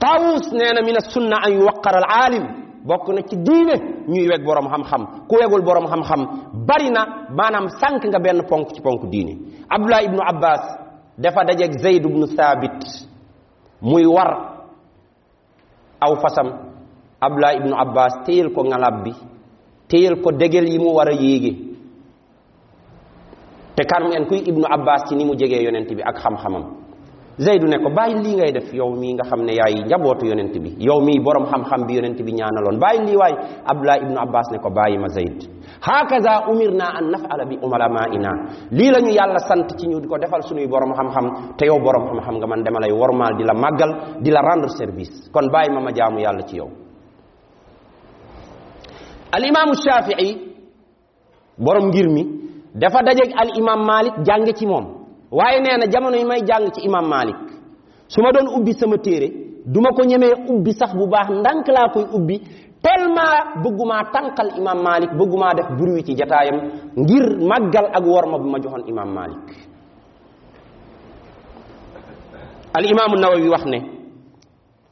Taawus 0.00 0.52
nee 0.52 0.72
na 0.74 0.82
min 0.82 0.96
sunna 1.00 1.36
an 1.44 1.52
yuwaqara 1.52 1.98
al 2.02 2.08
aalim 2.22 2.44
bokk 2.84 3.08
na 3.14 3.22
ci 3.28 3.36
diine 3.36 3.74
ñuy 4.08 4.28
weg 4.28 4.44
borom 4.44 4.68
xam-xam. 4.68 5.02
Ku 5.28 5.34
wegul 5.40 5.62
borom 5.62 5.86
xam-xam 5.86 6.20
bari 6.68 6.90
na 6.90 7.02
maanaam 7.38 7.68
sànq 7.80 8.04
nga 8.08 8.18
benn 8.18 8.42
ponk 8.48 8.72
ci 8.74 8.80
ponk 8.82 9.02
diine. 9.10 9.32
Abdullah 9.70 10.02
ibnu 10.04 10.20
abbas 10.32 10.62
dafa 11.18 11.44
dajeeg 11.44 11.72
zayd 11.82 12.04
ibnu 12.04 12.26
saabit 12.36 12.80
muy 13.82 14.04
war 14.06 14.49
aw 16.00 16.14
fasam. 16.22 16.48
Abdullah 17.20 17.52
ibnu 17.60 17.74
abbas 17.76 18.12
téyel 18.26 18.48
ko 18.54 18.64
ngalab 18.64 19.04
bi 19.04 19.12
téyel 19.88 20.20
ko 20.22 20.30
dégel 20.32 20.68
yi 20.68 20.78
mu 20.78 20.92
war 20.96 21.08
a 21.08 21.12
yéege. 21.12 21.52
Te 23.76 23.84
kan 23.84 24.08
ngeen 24.08 24.26
kuy 24.26 24.38
ibnu 24.44 24.64
abbas 24.68 25.04
ci 25.08 25.14
ni 25.16 25.24
mu 25.24 25.34
jegee 25.36 25.62
yonent 25.62 25.88
bi 25.88 26.02
ak 26.02 26.16
xam-xamam. 26.18 26.64
Zeydu 27.38 27.66
ne 27.68 27.78
ko 27.78 27.88
bàyyi 27.90 28.14
lii 28.24 28.36
ngay 28.36 28.52
def 28.52 28.72
yow 28.74 28.90
mii 28.96 29.14
nga 29.14 29.24
xam 29.24 29.40
ne 29.44 29.52
yaay 29.54 29.84
njabootu 29.84 30.26
yonent 30.26 30.52
bi. 30.58 30.76
Yow 30.78 31.00
mii 31.00 31.20
borom 31.24 31.44
xam-xam 31.46 31.86
bi 31.86 31.94
yonent 31.94 32.20
bi 32.22 32.32
ñaanaloon. 32.32 32.78
Bàyyi 32.78 33.06
lii 33.06 33.16
waay. 33.16 33.34
Abdullah 33.66 33.96
ibnu 34.02 34.18
abbas 34.20 34.46
ne 34.52 34.58
ko 34.58 34.68
bàyyi 34.70 34.98
ma 34.98 35.08
zeyd. 35.08 35.38
Hakaza 35.80 36.32
umirna 36.50 36.86
an 36.98 37.04
nafala 37.12 37.44
bi 37.48 37.56
umalamaina 37.62 38.30
lii 38.70 38.90
la 38.90 39.00
ñu 39.00 39.10
yàlla 39.18 39.38
sant 39.48 39.68
ci 39.78 39.86
ñu 39.88 40.00
di 40.00 40.06
ko 40.08 40.18
defal 40.18 40.42
suñuy 40.42 40.66
borom 40.68 40.92
xam-xam 40.94 41.26
te 41.56 41.66
yow 41.66 41.78
borom 41.80 42.04
xam-xam 42.08 42.36
nga 42.38 42.46
man 42.46 42.62
dama 42.64 42.78
lay 42.80 42.92
wormaal 42.92 43.36
di 43.38 43.44
la 43.44 43.54
màggal 43.54 43.90
di 44.20 44.30
la 44.30 44.40
rendre 44.42 44.68
service. 44.78 45.30
Kon 45.32 45.48
bàyyi 45.52 45.72
ma 45.74 45.80
ma 45.80 45.90
jaamu 45.92 46.18
yàlla 46.20 46.42
ci 46.46 46.56
yow. 46.56 46.68
Al 49.32 49.44
imaamu 49.44 49.74
shafii 49.74 50.32
borom 51.58 51.86
ngir 51.88 52.08
mi 52.10 52.22
dafa 52.74 53.02
dajeeg 53.02 53.32
al 53.36 53.50
imam 53.56 53.80
malik 53.84 54.14
jàng 54.26 54.46
ci 54.54 54.66
moom. 54.66 54.86
Waaye 55.30 55.60
nee 55.60 55.76
na 55.78 55.86
jamono 55.86 56.16
yi 56.16 56.24
may 56.24 56.40
jàng 56.46 56.70
ci 56.74 56.80
imam 56.84 57.06
malik 57.08 57.36
su 58.08 58.20
ma 58.22 58.32
doon 58.32 58.48
ubbi 58.58 58.72
sama 58.72 58.96
téere 58.98 59.28
duma 59.64 59.90
ko 59.96 60.02
ñemee 60.04 60.34
ubbi 60.48 60.72
sax 60.72 60.92
bu 60.94 61.06
baax 61.06 61.28
ndànk 61.30 61.66
laa 61.68 61.88
koy 61.94 62.04
ubbi 62.12 62.36
tellement 62.82 63.60
bëggumaa 63.62 64.04
tànqal 64.12 64.48
imam 64.58 64.78
malik 64.82 65.10
bëggumaa 65.18 65.54
def 65.54 65.68
bruit 65.78 66.04
ci 66.06 66.14
jataayam 66.16 66.56
ngir 66.96 67.24
màggal 67.50 67.86
ak 67.96 68.04
worma 68.04 68.38
bu 68.38 68.48
ma 68.50 68.58
joxoon 68.58 68.84
imam 68.88 69.08
malik. 69.14 69.46
Al 72.74 72.84
imaamu 72.90 73.16
nawawi 73.16 73.48
wax 73.48 73.64
ne 73.66 73.78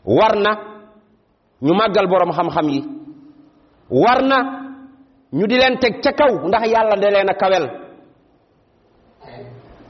war 0.04 0.34
na 0.36 0.50
ñu 1.62 1.72
màggal 1.74 2.06
borom 2.08 2.32
xam-xam 2.32 2.68
yi 2.68 2.80
war 3.90 4.20
ñu 5.32 5.46
di 5.46 5.56
leen 5.56 5.78
teg 5.80 6.00
ca 6.02 6.12
kaw 6.12 6.48
ndax 6.48 6.62
yàlla 6.72 6.96
da 6.96 7.10
leen 7.10 7.30
kawel. 7.40 7.66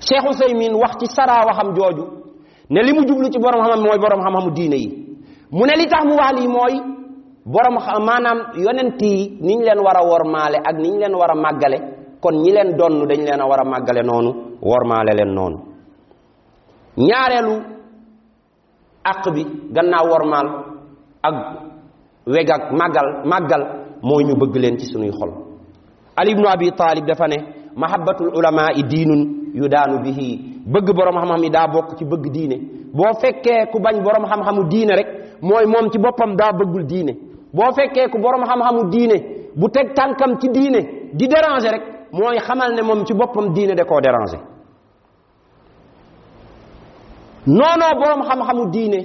Cheikh 0.00 0.24
Useymin 0.30 0.74
wax 0.74 0.92
ci 1.00 1.06
saraa 1.06 1.46
waxam 1.46 1.74
jooju 1.76 2.04
ne 2.70 2.80
li 2.82 2.92
mu 2.92 3.02
jublu 3.06 3.28
ci 3.32 3.38
borom 3.38 3.60
xam-xam 3.62 3.82
mooy 3.84 3.98
borom 3.98 4.20
xam-xamu 4.22 4.50
diine 4.54 4.76
yi. 4.76 4.88
Mu 5.50 5.64
ne 5.66 5.74
li 5.76 5.86
tax 5.88 6.04
mu 6.04 6.14
wax 6.16 6.32
lii 6.38 6.48
mooy 6.48 6.74
borom 7.52 7.76
maanaam 8.06 8.38
yonent 8.64 9.00
yi 9.02 9.38
ni 9.40 9.54
ñu 9.56 9.62
leen 9.64 9.80
war 9.86 9.96
a 9.96 10.04
wormaale 10.10 10.58
ak 10.68 10.76
ni 10.82 10.88
ñu 10.90 10.98
leen 11.00 11.14
war 11.20 11.30
a 11.30 11.34
màggale 11.34 11.78
kon 12.20 12.34
ñi 12.42 12.50
leen 12.52 12.76
donn 12.78 13.06
dañ 13.08 13.20
leen 13.26 13.40
a 13.40 13.46
war 13.50 13.60
a 13.60 13.64
màggale 13.64 14.02
noonu 14.08 14.30
wormaale 14.62 15.12
leen 15.18 15.32
noonu. 15.34 15.58
Ñaareelu 17.08 17.54
àq 19.10 19.24
bi 19.34 19.42
gannaaw 19.74 20.06
wormaal 20.12 20.46
ak 21.28 21.34
weg 22.26 22.50
ak 22.50 22.62
màggal 22.80 23.06
màggal 23.24 23.62
mooy 24.02 24.24
ñu 24.24 24.34
bëgg 24.40 24.56
leen 24.56 24.78
ci 24.78 24.86
suñuy 24.86 25.12
xol. 25.18 25.30
Ali 26.16 26.30
ibnu 26.32 26.46
abi 26.48 26.72
talib 26.72 27.06
dafa 27.06 27.26
ne 27.28 27.36
mahabbatul 27.76 28.30
ulamaa 28.38 28.72
i 28.76 28.82
diinun 28.82 29.22
yu 29.54 29.68
daanu 29.68 30.02
bihi. 30.04 30.28
Bëgg 30.72 30.88
borom 30.96 31.16
xam-xam 31.16 31.42
yi 31.44 31.50
daa 31.50 31.66
bokk 31.72 31.96
ci 31.98 32.04
bëgg 32.04 32.26
diine. 32.34 32.56
Boo 32.96 33.12
fekkee 33.20 33.66
ku 33.72 33.78
bañ 33.80 34.02
borom 34.04 34.24
xam-xamu 34.30 34.62
diine 34.68 34.92
rek 34.98 35.08
mooy 35.40 35.64
moom 35.66 35.88
ci 35.92 35.98
boppam 35.98 36.36
daa 36.36 36.52
bëggul 36.52 36.84
diine. 36.86 37.12
Boo 37.52 37.72
fekkee 37.76 38.08
ku 38.12 38.18
borom 38.18 38.44
xam-xamu 38.44 38.90
diine 38.90 39.16
bu 39.56 39.68
teg 39.70 39.94
tànkam 39.94 40.38
ci 40.40 40.48
diine 40.48 40.80
di 41.12 41.26
déranger 41.28 41.72
rek 41.72 41.82
mooy 42.12 42.38
xamal 42.38 42.72
ne 42.74 42.82
moom 42.82 43.04
ci 43.06 43.14
boppam 43.14 43.52
diine 43.54 43.74
da 43.74 43.84
koo 43.84 44.00
déranger 44.00 44.40
noonoo 47.46 47.94
borom 48.00 48.22
xam-xamu 48.28 48.64
diine 48.72 49.00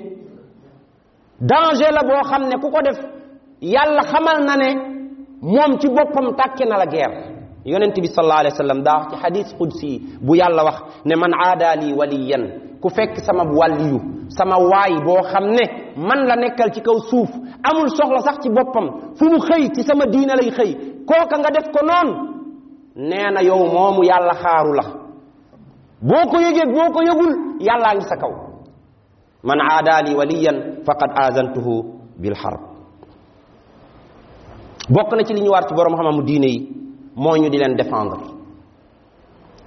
danger 1.39 1.91
la 1.91 2.03
boo 2.03 2.23
xam 2.29 2.43
ne 2.49 2.55
ku 2.61 2.69
ko 2.71 2.81
def 2.81 2.99
yàlla 3.61 4.01
xamal 4.11 4.43
na 4.47 4.55
ne 4.57 4.69
moom 5.41 5.79
ci 5.79 5.87
boppam 5.89 6.35
tàkke 6.35 6.65
na 6.65 6.77
la 6.77 6.85
guerre 6.85 7.17
yonent 7.65 7.95
bi 8.01 8.07
sallallahu 8.07 8.39
alayhi 8.39 8.55
wa 8.55 8.61
sallam 8.63 8.83
daa 8.83 9.07
ci 9.09 9.15
xadis 9.21 9.53
qudsi 9.57 10.01
bu 10.21 10.35
yàlla 10.35 10.63
wax 10.63 10.77
ne 11.05 11.15
man 11.15 11.31
aada 11.45 11.75
lii 11.75 11.93
waliyan 11.93 12.43
ku 12.81 12.89
fekk 12.89 13.17
sama 13.25 13.43
wàlliyu 13.43 13.99
sama 14.37 14.55
waay 14.71 14.93
boo 15.05 15.21
xam 15.31 15.45
ne 15.57 15.63
man 15.97 16.25
la 16.27 16.35
nekkal 16.35 16.71
ci 16.73 16.81
kaw 16.81 16.97
suuf 17.09 17.29
amul 17.69 17.89
soxla 17.97 18.19
sax 18.21 18.37
ci 18.43 18.49
boppam 18.49 18.87
fu 19.17 19.25
mu 19.25 19.39
xëy 19.39 19.69
ci 19.75 19.83
sama 19.83 20.05
diina 20.05 20.35
lay 20.35 20.49
xëy 20.51 20.71
kooka 21.07 21.35
nga 21.39 21.49
def 21.51 21.67
ko 21.73 21.79
noonu 21.85 22.13
nee 22.95 23.29
na 23.33 23.41
yow 23.41 23.65
moomu 23.73 24.03
yàlla 24.03 24.33
xaaru 24.43 24.73
la 24.73 24.83
boo 26.01 26.25
ko 26.31 26.37
yëgee 26.39 26.65
boo 26.73 26.91
ko 26.93 27.01
yëgul 27.01 27.31
yàllaa 27.59 27.95
ngi 27.95 28.05
sa 28.09 28.15
kaw 28.17 28.31
man 29.43 29.59
aada 29.61 30.01
lii 30.05 30.15
waliyan 30.15 30.57
faqad 30.85 31.11
azantuhu 31.15 31.73
bil 32.21 32.35
harb 32.35 32.61
bokk 34.89 35.11
na 35.15 35.23
ci 35.23 35.33
li 35.33 35.41
ñu 35.41 35.49
war 35.51 35.65
ci 35.67 35.73
borom 35.73 35.95
xam-xamu 35.95 36.23
diine 36.23 36.47
yi 36.47 36.59
moo 37.15 37.35
ñu 37.37 37.49
di 37.49 37.57
leen 37.57 37.75
défendre 37.75 38.17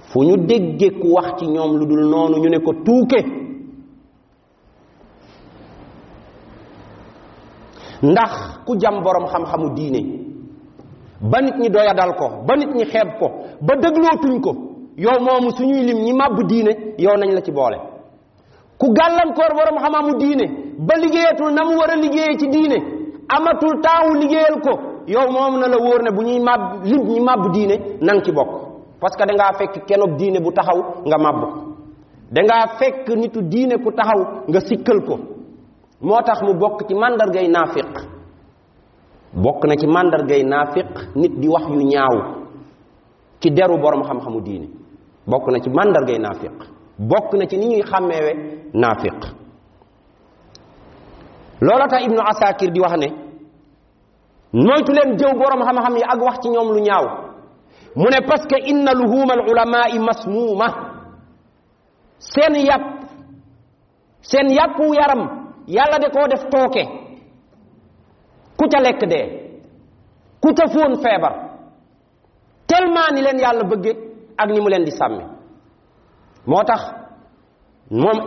fu 0.09 0.19
ñu 0.23 0.37
déggee 0.45 0.91
ku 0.99 1.07
wax 1.13 1.39
ci 1.39 1.45
ñoom 1.47 1.77
lu 1.77 1.85
dul 1.85 2.09
noonu 2.09 2.37
ñu 2.37 2.49
ne 2.49 2.59
ko 2.59 2.71
tuuke 2.85 3.19
ndax 8.03 8.31
ku 8.65 8.75
jam 8.77 9.01
borom 9.03 9.25
xam-xamu 9.27 9.73
diine 9.75 9.99
ba 11.21 11.41
nit 11.41 11.55
ñi 11.57 11.69
doyadal 11.69 12.13
ko 12.15 12.25
ba 12.47 12.55
nit 12.55 12.69
ñi 12.75 12.85
xeeb 12.85 13.09
ko 13.19 13.27
ba 13.61 13.73
déglootuñ 13.75 14.39
ko 14.41 14.51
yow 14.97 15.19
moomu 15.19 15.49
suñuy 15.57 15.83
lim 15.87 15.97
ñi 16.05 16.13
màbb 16.13 16.37
diine 16.49 16.71
yow 16.97 17.15
nañ 17.17 17.31
la 17.33 17.41
ci 17.41 17.51
boole. 17.51 17.77
Ku 18.77 18.87
gàllankoor 18.93 19.51
borom 19.57 19.77
xam-xamu 19.81 20.17
diine 20.19 20.45
ba 20.87 20.95
liggéeyatul 21.01 21.51
na 21.53 21.63
mu 21.65 21.75
war 21.77 21.89
a 21.91 22.37
ci 22.39 22.47
diine 22.47 22.77
amatul 23.35 23.81
taawu 23.81 24.13
liggéeyal 24.21 24.61
ko 24.61 24.71
yow 25.07 25.27
moom 25.31 25.59
na 25.59 25.67
la 25.67 25.77
wóor 25.77 26.01
ne 26.03 26.11
bu 26.11 26.21
ñuy 26.21 26.39
màbb 26.39 26.83
lim 26.85 27.01
ñi 27.07 27.19
màbb 27.19 27.51
diine 27.53 27.75
nang 28.01 28.21
ci 28.23 28.31
bokk. 28.31 28.49
Parce 28.99 29.15
que 29.17 29.25
dangaa 29.25 29.53
fekk 29.57 29.85
kenob 29.87 30.17
diine 30.17 30.39
bu 30.39 30.51
taxaw 30.51 30.79
nga 31.05 31.17
màbb 31.17 31.41
ko. 31.41 31.47
Dangaa 32.31 32.67
fekk 32.79 33.07
nitu 33.15 33.41
diine 33.41 33.77
ku 33.83 33.91
taxaw 33.91 34.19
nga 34.49 34.59
sikkal 34.59 34.99
ko 35.07 35.15
moo 36.01 36.19
mu 36.45 36.53
bokk 36.53 36.87
ci 36.87 36.93
màndargay 36.95 37.47
naafiq. 37.47 37.89
Bokk 39.33 39.65
na 39.67 39.75
ci 39.75 39.87
màndargay 39.87 40.43
naafiq 40.43 40.87
nit 41.15 41.31
di 41.39 41.47
wax 41.47 41.63
yu 41.69 41.81
ñaaw 41.83 42.15
ci 43.41 43.49
deru 43.51 43.77
borom 43.77 44.03
xam-xamu 44.03 44.41
diine. 44.41 44.67
Bokk 45.27 45.47
na 45.51 45.59
ci 45.59 45.69
màndargay 45.69 46.17
naafiq. 46.19 46.53
Bokk 46.99 47.33
na 47.33 47.45
ci 47.47 47.57
ni 47.57 47.67
ñuy 47.67 47.81
xàmmeewe 47.83 48.31
naafiq. 48.73 49.19
Ibnu 52.05 52.21
asakir 52.21 52.71
di 52.71 52.79
wax 52.79 52.93
ne 52.97 53.07
moytu 54.53 54.91
leen 54.93 55.17
jëw 55.17 55.33
borom 55.37 55.61
xam-xam 55.65 55.95
yi 55.97 56.03
ak 56.03 56.21
wax 56.21 56.39
ci 56.41 56.49
ñoom 56.49 56.71
lu 56.73 56.79
ñaaw. 56.81 57.05
Parce 58.27 58.45
que 58.45 58.57
inna 58.69 58.93
luhuma 58.93 59.33
al 59.33 59.49
ulamai 59.49 59.97
masmuuma. 59.99 60.67
Seen 62.19 62.55
yàpp 64.49 64.79
yaram 64.93 65.46
yàlla 65.67 65.97
de 65.99 66.09
koo 66.09 66.27
def 66.27 66.43
tooke. 66.51 66.83
Ku 68.57 68.65
ca 68.71 68.79
lekk 68.81 69.01
dee. 69.09 69.25
Ku 70.41 70.49
ca 70.53 70.65
fóon 70.67 70.95
feebar. 71.03 71.33
Tellement 72.67 73.11
ni 73.13 73.21
leen 73.21 73.39
yàlla 73.39 73.63
bëgge 73.63 73.91
ak 74.37 74.49
ni 74.49 74.59
mu 74.61 74.69
di 74.85 74.91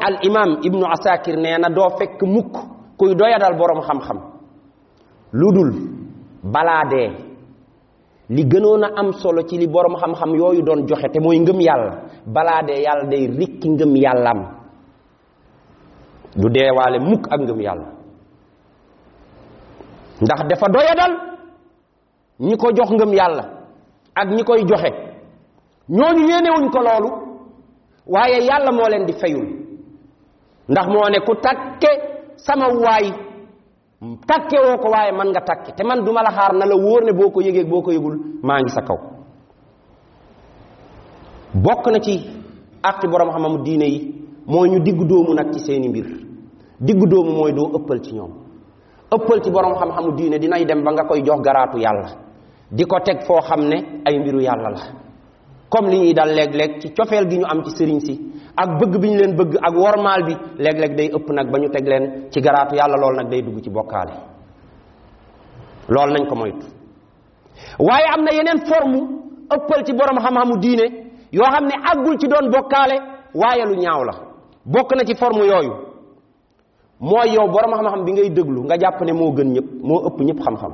al 0.00 0.16
imam 0.22 0.58
ibnu 0.62 0.84
asakir 0.86 1.36
nee 1.36 1.58
na 1.58 1.68
doo 1.68 1.88
fekk 1.98 2.22
mukk 2.22 2.54
kuy 2.96 3.14
doyadal 3.14 3.56
borom 3.56 3.80
xam-xam. 3.82 4.18
Lu 5.32 5.52
dul 5.52 5.70
li 8.30 8.44
am 8.96 9.12
solo 9.12 9.42
ci 9.42 9.58
li 9.58 9.66
borom 9.66 9.96
xam-xam 9.96 10.34
yooyu 10.34 10.62
doon 10.62 10.86
joxe 10.88 11.08
te 11.12 11.20
mooy 11.20 11.38
ngëm 11.38 11.60
yàlla. 11.60 11.92
Balaa 12.26 12.62
dee 12.66 12.82
day 13.10 13.26
rikki 13.26 13.68
ngëm 13.68 13.96
du 16.36 16.48
deewaale 16.48 16.98
mukk 17.00 17.26
ak 17.30 17.40
ngëm 17.40 17.60
yàlla. 17.60 17.88
ndax 20.22 20.40
dafa 20.48 20.66
doyadal 20.68 21.12
ñi 22.40 22.56
ko 22.56 22.68
jox 22.76 22.90
ngëm 22.90 23.12
yàlla 23.12 23.44
ak 24.14 24.28
ñi 24.30 24.44
koy 24.44 24.64
joxe. 24.68 24.90
ñooñu 25.88 26.28
yéenewuñ 26.28 26.70
ko 26.70 26.78
loolu 26.80 27.10
waaye 28.06 28.44
yàlla 28.44 28.72
moo 28.72 28.88
leen 28.88 29.06
di 29.06 29.12
fayul. 29.12 29.46
ndax 30.68 30.86
moo 30.88 31.08
ne 31.10 31.20
ku 31.26 31.34
takke 31.40 31.90
sama 32.36 32.68
waay 32.68 33.10
takke 34.26 34.56
woo 34.58 34.78
ko 34.78 34.88
waaye 34.90 35.12
man 35.12 35.28
nga 35.30 35.40
takke. 35.40 35.72
te 35.76 35.84
man 35.84 36.04
duma 36.04 36.22
la 36.22 36.30
xaar 36.30 36.52
na 36.54 36.66
la 36.66 36.76
wóor 36.76 37.04
ne 37.04 37.12
boo 37.12 37.30
ko 37.30 37.40
yëgee 37.40 37.64
boo 37.64 37.82
ko 37.82 37.90
yëgul 37.92 38.16
maa 38.42 38.60
ngi 38.60 38.68
sa 38.70 38.82
kaw. 38.82 38.98
bokk 41.54 41.86
na 41.92 42.00
ci 42.00 42.14
àqi 42.82 43.08
borom 43.08 43.30
xam-xamu 43.30 43.62
diine 43.64 43.84
yi 43.84 44.19
mooy 44.46 44.68
ñu 44.70 44.78
diggu 44.80 45.04
doomu 45.04 45.34
nag 45.34 45.52
ci 45.52 45.60
seeni 45.60 45.88
mbir. 45.88 46.06
Diggu 46.80 47.06
doomu 47.06 47.32
mooy 47.32 47.52
doo 47.52 47.70
ëppal 47.76 48.00
ci 48.02 48.14
ñoom. 48.14 48.32
Ëppal 49.12 49.42
ci 49.44 49.50
borom 49.50 49.74
xam-xamu 49.74 50.12
diine 50.16 50.38
dinay 50.38 50.64
dem 50.64 50.82
ba 50.82 50.92
nga 50.92 51.04
koy 51.04 51.22
jox 51.22 51.40
garaatu 51.42 51.76
yàlla. 51.78 52.08
Di 52.70 52.84
ko 52.84 52.96
teg 53.04 53.22
foo 53.26 53.40
xam 53.40 53.68
ne 53.68 54.00
ay 54.06 54.18
mbiru 54.18 54.40
la. 54.40 54.80
Comme 55.68 55.88
li 55.90 56.12
dal 56.14 56.32
léeg-léeg 56.34 56.80
ci 56.80 56.92
cofeel 56.94 57.28
gi 57.30 57.36
ñu 57.38 57.44
am 57.46 57.62
ci 57.64 57.70
sëriñ 57.76 58.00
si 58.00 58.32
ak 58.56 58.78
bëgg 58.78 58.98
bi 59.00 59.08
ñu 59.10 59.16
leen 59.18 59.36
bëgg 59.36 59.56
ak 59.60 59.74
bi 60.26 60.34
léeg-léeg 60.58 60.94
day 60.96 61.10
ëpp 61.14 61.28
nag 61.32 61.50
ba 61.50 61.58
ñu 61.58 61.68
teg 61.68 61.86
leen 61.86 62.28
ci 62.30 62.40
garaatu 62.40 62.74
yàlla 62.76 62.96
loolu 62.96 63.16
nag 63.16 63.28
day 63.28 63.42
dugg 63.42 63.60
ci 63.62 63.70
bokkaale. 63.70 64.12
Loolu 65.88 66.12
nañ 66.12 66.26
ko 66.28 66.34
moytu. 66.34 66.66
Waaye 67.78 68.06
am 68.14 68.24
na 68.24 68.32
yeneen 68.32 68.64
forme 68.66 69.00
ëppal 69.54 69.84
ci 69.84 69.92
borom 69.92 70.18
xam-xamu 70.18 70.56
diine 70.58 70.86
yoo 71.30 71.44
xam 71.52 71.64
ne 71.66 71.74
àggul 71.92 72.18
ci 72.18 72.26
doon 72.26 72.48
lu 72.50 73.76
ñaaw 73.76 74.04
la 74.04 74.29
bokk 74.64 74.92
na 74.96 75.04
ci 75.04 75.14
forme 75.14 75.44
yooyu. 75.46 75.90
Mooy 77.00 77.32
yow 77.34 77.48
borom 77.48 77.72
xam-xam 77.74 78.04
bi 78.04 78.12
ngay 78.12 78.30
déglu 78.30 78.60
nga 78.64 78.76
jàpp 78.78 79.00
ne 79.06 79.12
moo 79.12 79.32
gën 79.36 79.48
ñëpp 79.54 79.68
moo 79.82 80.00
ëpp 80.06 80.18
ñëpp 80.20 80.40
xam-xam. 80.44 80.72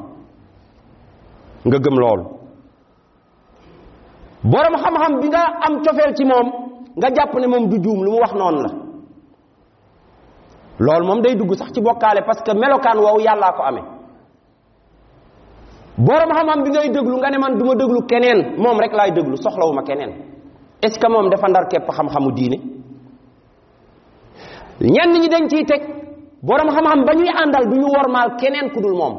Nga 1.67 1.79
gëm 1.85 1.97
loolu. 2.01 2.25
Borom 4.43 4.75
xam-xam 4.83 5.21
bi 5.21 5.29
nga 5.29 5.43
am 5.67 5.75
cofeel 5.85 6.15
ci 6.17 6.25
moom 6.25 6.47
nga 6.97 7.09
jàpp 7.17 7.35
ne 7.35 7.47
moom 7.47 7.69
du 7.69 7.77
juum 7.83 8.03
lu 8.05 8.11
mu 8.11 8.19
wax 8.19 8.33
noonu 8.35 8.61
la. 10.79 11.01
Moom 11.07 11.21
day 11.23 11.35
dugg 11.37 11.55
sax 11.55 11.71
ci 11.73 11.81
bokkaale 11.81 12.23
parce 12.27 12.43
que 12.43 12.53
melokaan 12.55 12.99
woowu 12.99 13.21
yàllaa 13.21 13.53
ko 13.57 13.63
amee. 13.63 13.85
Borom 15.99 16.31
xam-xam 16.35 16.63
bi 16.65 16.71
ngay 16.71 16.89
déglu 16.91 17.17
nga 17.19 17.31
ne 17.31 17.39
man 17.39 17.57
du 17.57 17.65
ma 17.65 17.75
déglu 17.77 18.01
keneen 18.11 18.57
moom 18.59 18.79
rek 18.81 18.93
laay 18.93 19.13
déglu 19.13 19.37
soxlawuma 19.37 19.83
keneen. 19.85 20.13
Est-ce 20.83 20.99
que 20.99 21.07
moom 21.09 21.31
dafa 21.31 21.49
ndar 21.49 21.69
képp 21.69 21.87
xam-xamu 21.89 22.33
diine 22.33 22.76
ñenn 24.81 25.13
ñi 25.21 25.29
dañ 25.29 25.49
ciy 25.49 25.65
teg 25.65 25.83
borom 26.43 26.69
xam-xam 26.75 27.05
ba 27.07 27.13
ñuy 27.15 27.29
àndal 27.43 27.65
du 27.71 27.77
ñu 27.81 27.89
wormaal 27.97 28.37
keneen 28.41 28.71
ku 28.73 28.81
dul 28.81 28.97
moom. 29.01 29.15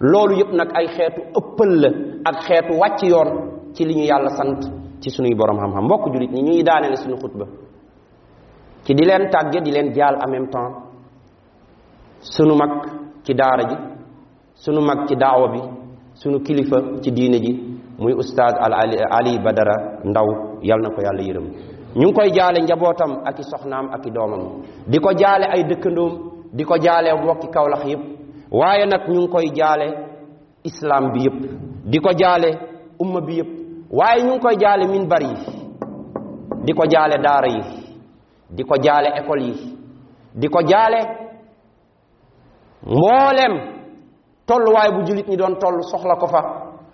loolu 0.00 0.34
yëpp 0.40 0.52
nag 0.52 0.68
ay 0.78 0.86
xeetu 0.96 1.20
ëppal 1.38 1.70
la 1.82 1.88
ak 2.28 2.36
xeetu 2.46 2.72
wàcc 2.80 3.00
yoon 3.12 3.28
ci 3.74 3.84
li 3.84 3.94
ñu 3.94 4.04
yàlla 4.10 4.30
sant 4.38 4.60
ci 5.00 5.10
sunuy 5.10 5.34
borom 5.34 5.58
xam-xam. 5.58 5.84
mbokk 5.84 6.04
jullit 6.12 6.30
ñi 6.32 6.42
ñuy 6.42 6.62
daanele 6.62 6.96
suñu 6.96 7.16
xutba 7.22 7.46
ci 8.84 8.94
di 8.94 9.04
leen 9.04 9.30
tàgge 9.30 9.60
di 9.64 9.70
leen 9.70 9.92
jaal 9.94 10.16
en 10.24 10.30
même 10.30 10.48
temps. 10.50 10.92
sunu 12.22 12.54
mag 12.54 12.70
ci 13.26 13.34
daara 13.34 13.64
ji 13.66 13.76
sunu 14.54 14.80
mag 14.80 15.06
ci 15.08 15.14
daawa 15.18 15.46
bi 15.52 15.60
sunu 16.14 16.38
kilifa 16.46 16.78
ci 17.02 17.10
diine 17.10 17.38
ji 17.42 17.52
muy 17.98 18.12
ustaaz 18.14 18.54
al 18.62 18.72
ali 18.72 18.96
ali 19.18 19.38
badara 19.42 19.74
ndaw 20.06 20.26
yal 20.62 20.78
na 20.82 20.88
ko 20.94 21.00
yàlla 21.02 21.22
yërëm. 21.28 21.46
ñu 21.94 22.06
ngi 22.08 22.12
koy 22.16 22.30
jaale 22.36 22.60
njabootam 22.62 23.12
ak 23.28 23.38
i 23.38 23.42
soxnaam 23.44 23.86
ak 23.94 24.06
i 24.06 24.10
doomam. 24.10 24.42
Di 24.86 24.98
ko 24.98 25.10
jaale 25.20 25.44
ay 25.54 25.62
dëkkandoom 25.64 26.12
di 26.56 26.64
ko 26.64 26.74
jaale 26.84 27.08
mbokki 27.14 27.48
kawlax 27.54 27.82
yëpp. 27.90 28.02
Waaye 28.50 28.86
nag 28.86 29.02
ñu 29.08 29.18
ngi 29.20 29.28
koy 29.28 29.46
jaale 29.58 29.86
islam 30.64 31.12
bi 31.12 31.20
yëpp. 31.26 31.40
Di 31.90 31.98
ko 32.00 32.10
jaale 32.20 32.48
umma 32.98 33.20
bi 33.20 33.34
yëpp. 33.38 33.50
Waaye 33.90 34.22
ñu 34.22 34.30
ngi 34.34 34.40
koy 34.40 34.56
jaale 34.62 34.84
minbar 34.88 35.22
yi. 35.22 35.34
Di 36.64 36.72
ko 36.72 36.84
jaale 36.92 37.16
daara 37.24 37.48
yi. 37.48 37.62
Di 38.56 38.62
ko 38.64 38.74
jaale 38.84 39.08
école 39.20 39.42
yi. 39.42 39.76
Di 40.34 40.48
ko 40.48 40.60
jaale 40.62 41.00
mboolem 42.86 43.52
tolluwaay 44.46 44.90
bu 44.94 45.04
jullit 45.06 45.28
ñi 45.28 45.36
doon 45.36 45.54
toll 45.60 45.82
soxla 45.90 46.16
ko 46.16 46.26
fa. 46.26 46.40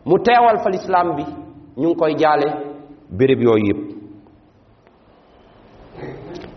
Mu 0.05 0.17
teewal 0.25 0.59
fa 0.63 0.71
lislaam 0.71 1.15
bi. 1.17 1.25
Ñu 1.77 1.89
ngi 1.89 1.97
koy 1.97 2.15
jaale 2.19 2.47
béréb 3.11 3.41
yooyu 3.43 3.67
yëpp. 3.67 3.98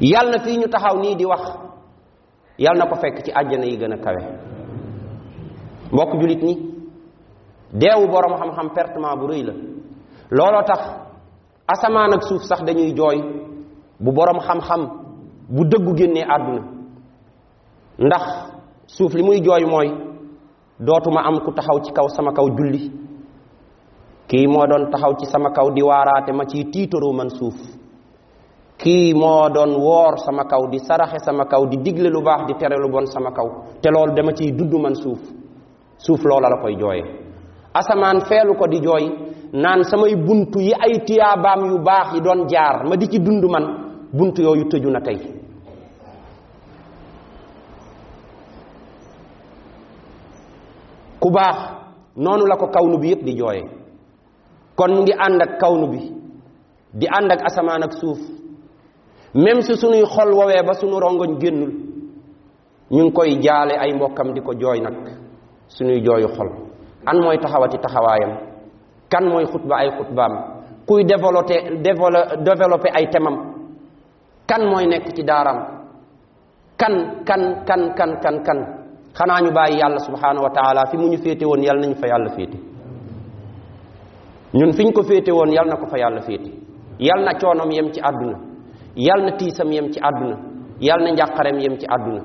Yal 0.02 0.30
na 0.32 0.40
fii 0.44 0.58
ñu 0.58 0.68
taxaw 0.68 0.98
nii 1.00 1.16
di 1.16 1.26
wax. 1.26 1.42
Yal 2.58 2.78
na 2.78 2.86
ko 2.90 2.96
fekk 2.96 3.24
ci 3.26 3.32
àjjana 3.32 3.66
yi 3.66 3.78
gën 3.78 3.94
a 3.94 3.98
kawe. 3.98 4.22
Mbokk 5.92 6.12
jullit 6.20 6.42
ñi 6.44 6.54
deewu 7.74 8.08
boroom 8.08 8.38
xam-xam 8.40 8.70
pertement 8.76 9.16
bu 9.20 9.28
rëy 9.28 9.44
la. 9.44 9.54
Looloo 10.32 10.64
tax 10.64 10.80
asamaan 11.68 12.14
ak 12.14 12.24
suuf 12.24 12.44
sax 12.44 12.62
dañuy 12.64 12.94
jooy 12.96 13.18
bu 14.00 14.12
boroom 14.12 14.40
xam-xam 14.40 14.82
bu 15.50 15.64
dëggu 15.66 15.96
génnee 15.98 16.26
àdduna. 16.36 16.62
Ndax 18.00 18.24
suuf 18.88 19.14
li 19.14 19.24
muy 19.24 19.42
jooy 19.44 19.66
mooy 19.66 19.90
dootuma 20.80 21.22
am 21.26 21.40
ku 21.46 21.52
taxaw 21.52 21.80
ci 21.84 21.92
kaw 21.94 22.08
sama 22.10 22.32
kaw 22.34 22.48
julli. 22.58 22.92
Kii 24.28 24.48
moo 24.48 24.66
doon 24.68 24.90
taxaw 24.92 25.14
ci 25.20 25.26
sama 25.26 25.50
kaw 25.52 25.70
di 25.72 25.82
waaraate 25.82 26.32
ma 26.34 26.46
ciy 26.46 26.64
tiitaroo 26.72 27.14
man 27.14 27.30
suuf. 27.30 27.81
Kii 28.84 29.14
moo 29.14 29.50
doon 29.54 29.72
woor 29.78 30.18
sama 30.26 30.44
kaw 30.50 30.66
di 30.72 30.80
saraxe 30.80 31.20
sama 31.26 31.46
kaw 31.46 31.62
di 31.70 31.78
digle 31.78 32.10
lu 32.10 32.22
di 32.48 32.54
tere 32.58 32.78
lu 32.82 32.90
bon 32.90 33.06
sama 33.06 33.30
kaw 33.32 33.48
te 33.82 33.90
loolu 33.92 34.14
dama 34.16 34.32
ciy 34.34 34.52
dudd 34.52 34.74
man 34.82 34.96
suuf. 34.96 35.20
Suuf 35.98 36.24
loola 36.26 36.50
la 36.50 36.58
koy 36.58 36.76
jooye. 36.76 37.04
Asamaan 37.74 38.22
feelu 38.26 38.56
ko 38.58 38.66
di 38.68 38.80
jooy 38.82 39.06
naan 39.54 39.84
samay 39.84 40.16
buntu 40.16 40.60
yi 40.60 40.74
ay 40.74 41.06
tiyaabaam 41.06 41.66
yu 41.70 41.78
baax 41.80 42.14
yi 42.16 42.22
doon 42.22 42.48
jaar 42.50 42.84
ma 42.90 42.96
di 42.98 43.08
ci 43.08 43.20
dund 43.20 43.44
man 43.46 43.66
buntu 44.14 44.42
yooyu 44.42 44.66
tëju 44.66 44.90
na 44.90 45.00
tey. 45.02 45.18
Ku 51.20 51.30
baax 51.30 51.58
noonu 52.16 52.46
la 52.48 52.56
ko 52.58 52.68
kawnu 52.68 52.98
bi 52.98 53.10
yépp 53.10 53.24
di 53.24 53.34
jooye. 53.38 53.62
Kon 54.76 54.92
mu 54.96 55.02
ngi 55.02 55.14
ànd 55.14 55.42
ak 55.42 55.60
kawnu 55.60 55.88
bi 55.92 56.00
di 57.00 57.06
ànd 57.08 57.32
ak 57.32 57.42
asamaan 57.46 57.84
ak 57.84 57.94
même 59.34 59.62
si 59.62 59.76
sunuy 59.76 60.04
xol 60.06 60.34
woowee 60.34 60.62
ba 60.68 60.74
sunu 60.74 61.00
rongoñ 61.00 61.40
génnul 61.40 61.72
ñu 62.92 63.04
ngi 63.04 63.12
koy 63.14 63.40
jaale 63.42 63.74
ay 63.80 63.94
mbokkam 63.94 64.34
di 64.34 64.42
ko 64.42 64.54
jooy 64.54 64.80
nag 64.82 64.96
sunuy 65.68 66.02
jooyu 66.04 66.28
xol. 66.36 66.50
An 67.06 67.18
mooy 67.24 67.38
taxawati 67.40 67.78
taxawaayam? 67.78 68.32
Kan 69.10 69.26
mooy 69.30 69.46
xutba 69.46 69.76
ay 69.78 69.90
xutbaam? 69.98 70.34
Kuy 70.88 71.04
développé 71.06 71.56
développé 72.46 72.90
ay 72.94 73.08
temam? 73.10 73.36
Kan 74.48 74.62
mooy 74.70 74.86
nekk 74.88 75.16
ci 75.16 75.24
daaram? 75.24 75.58
Kan 76.78 77.24
kan 77.26 77.42
kan 77.66 77.82
kan 77.98 78.12
kan 78.24 78.36
kan? 78.46 78.60
Xanaa 79.14 79.42
ñu 79.42 79.52
bàyyi 79.52 79.80
yàlla 79.80 80.00
subhanahu 80.00 80.44
wa 80.44 80.50
taala 80.50 80.86
fi 80.92 80.98
mu 80.98 81.08
ñu 81.08 81.18
féete 81.18 81.46
woon 81.46 81.64
yàlla 81.64 81.82
nañu 81.82 81.96
fa 81.96 82.08
yàlla 82.08 82.30
féete. 82.36 82.58
Ñun 84.54 84.74
fiñ 84.74 84.92
ko 84.94 85.02
féete 85.04 85.32
woon 85.32 85.52
yàlla 85.52 85.74
na 85.74 85.78
ko 85.80 85.88
fa 85.88 85.98
yàlla 85.98 86.22
féete. 86.22 86.52
Yàlla 87.00 87.26
na 87.34 87.40
coonom 87.40 87.72
yem 87.72 87.92
ci 87.94 88.00
àdduna. 88.02 88.38
Yàlla 88.96 89.26
na 89.32 89.38
tiisam 89.38 89.72
yem 89.72 89.92
ci 89.94 90.00
aduna 90.00 90.38
yal 90.80 91.00
na 91.04 91.12
njàqarem 91.12 91.60
yem 91.60 91.78
ci 91.80 91.86
àdduna 91.88 92.22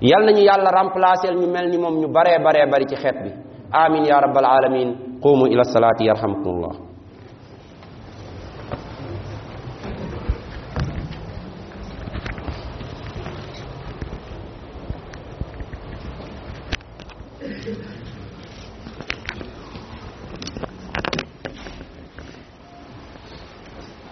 yal 0.00 0.22
nañu 0.24 0.42
yàlla 0.48 0.70
remplacer 0.70 1.34
ñu 1.34 1.46
mel 1.50 1.68
ni 1.70 1.78
moom 1.78 1.94
ñu 2.00 2.08
baree 2.08 2.38
baree 2.44 2.66
bari 2.70 2.86
ci 2.86 2.96
xeet 2.96 3.16
bi 3.22 3.30
amin 3.72 4.04
ya 4.04 4.20
rabbal 4.20 4.44
alamin 4.44 5.18
qumu 5.22 5.46
ila 5.46 5.64
salati 5.64 6.04
yarhamkumullah 6.06 6.74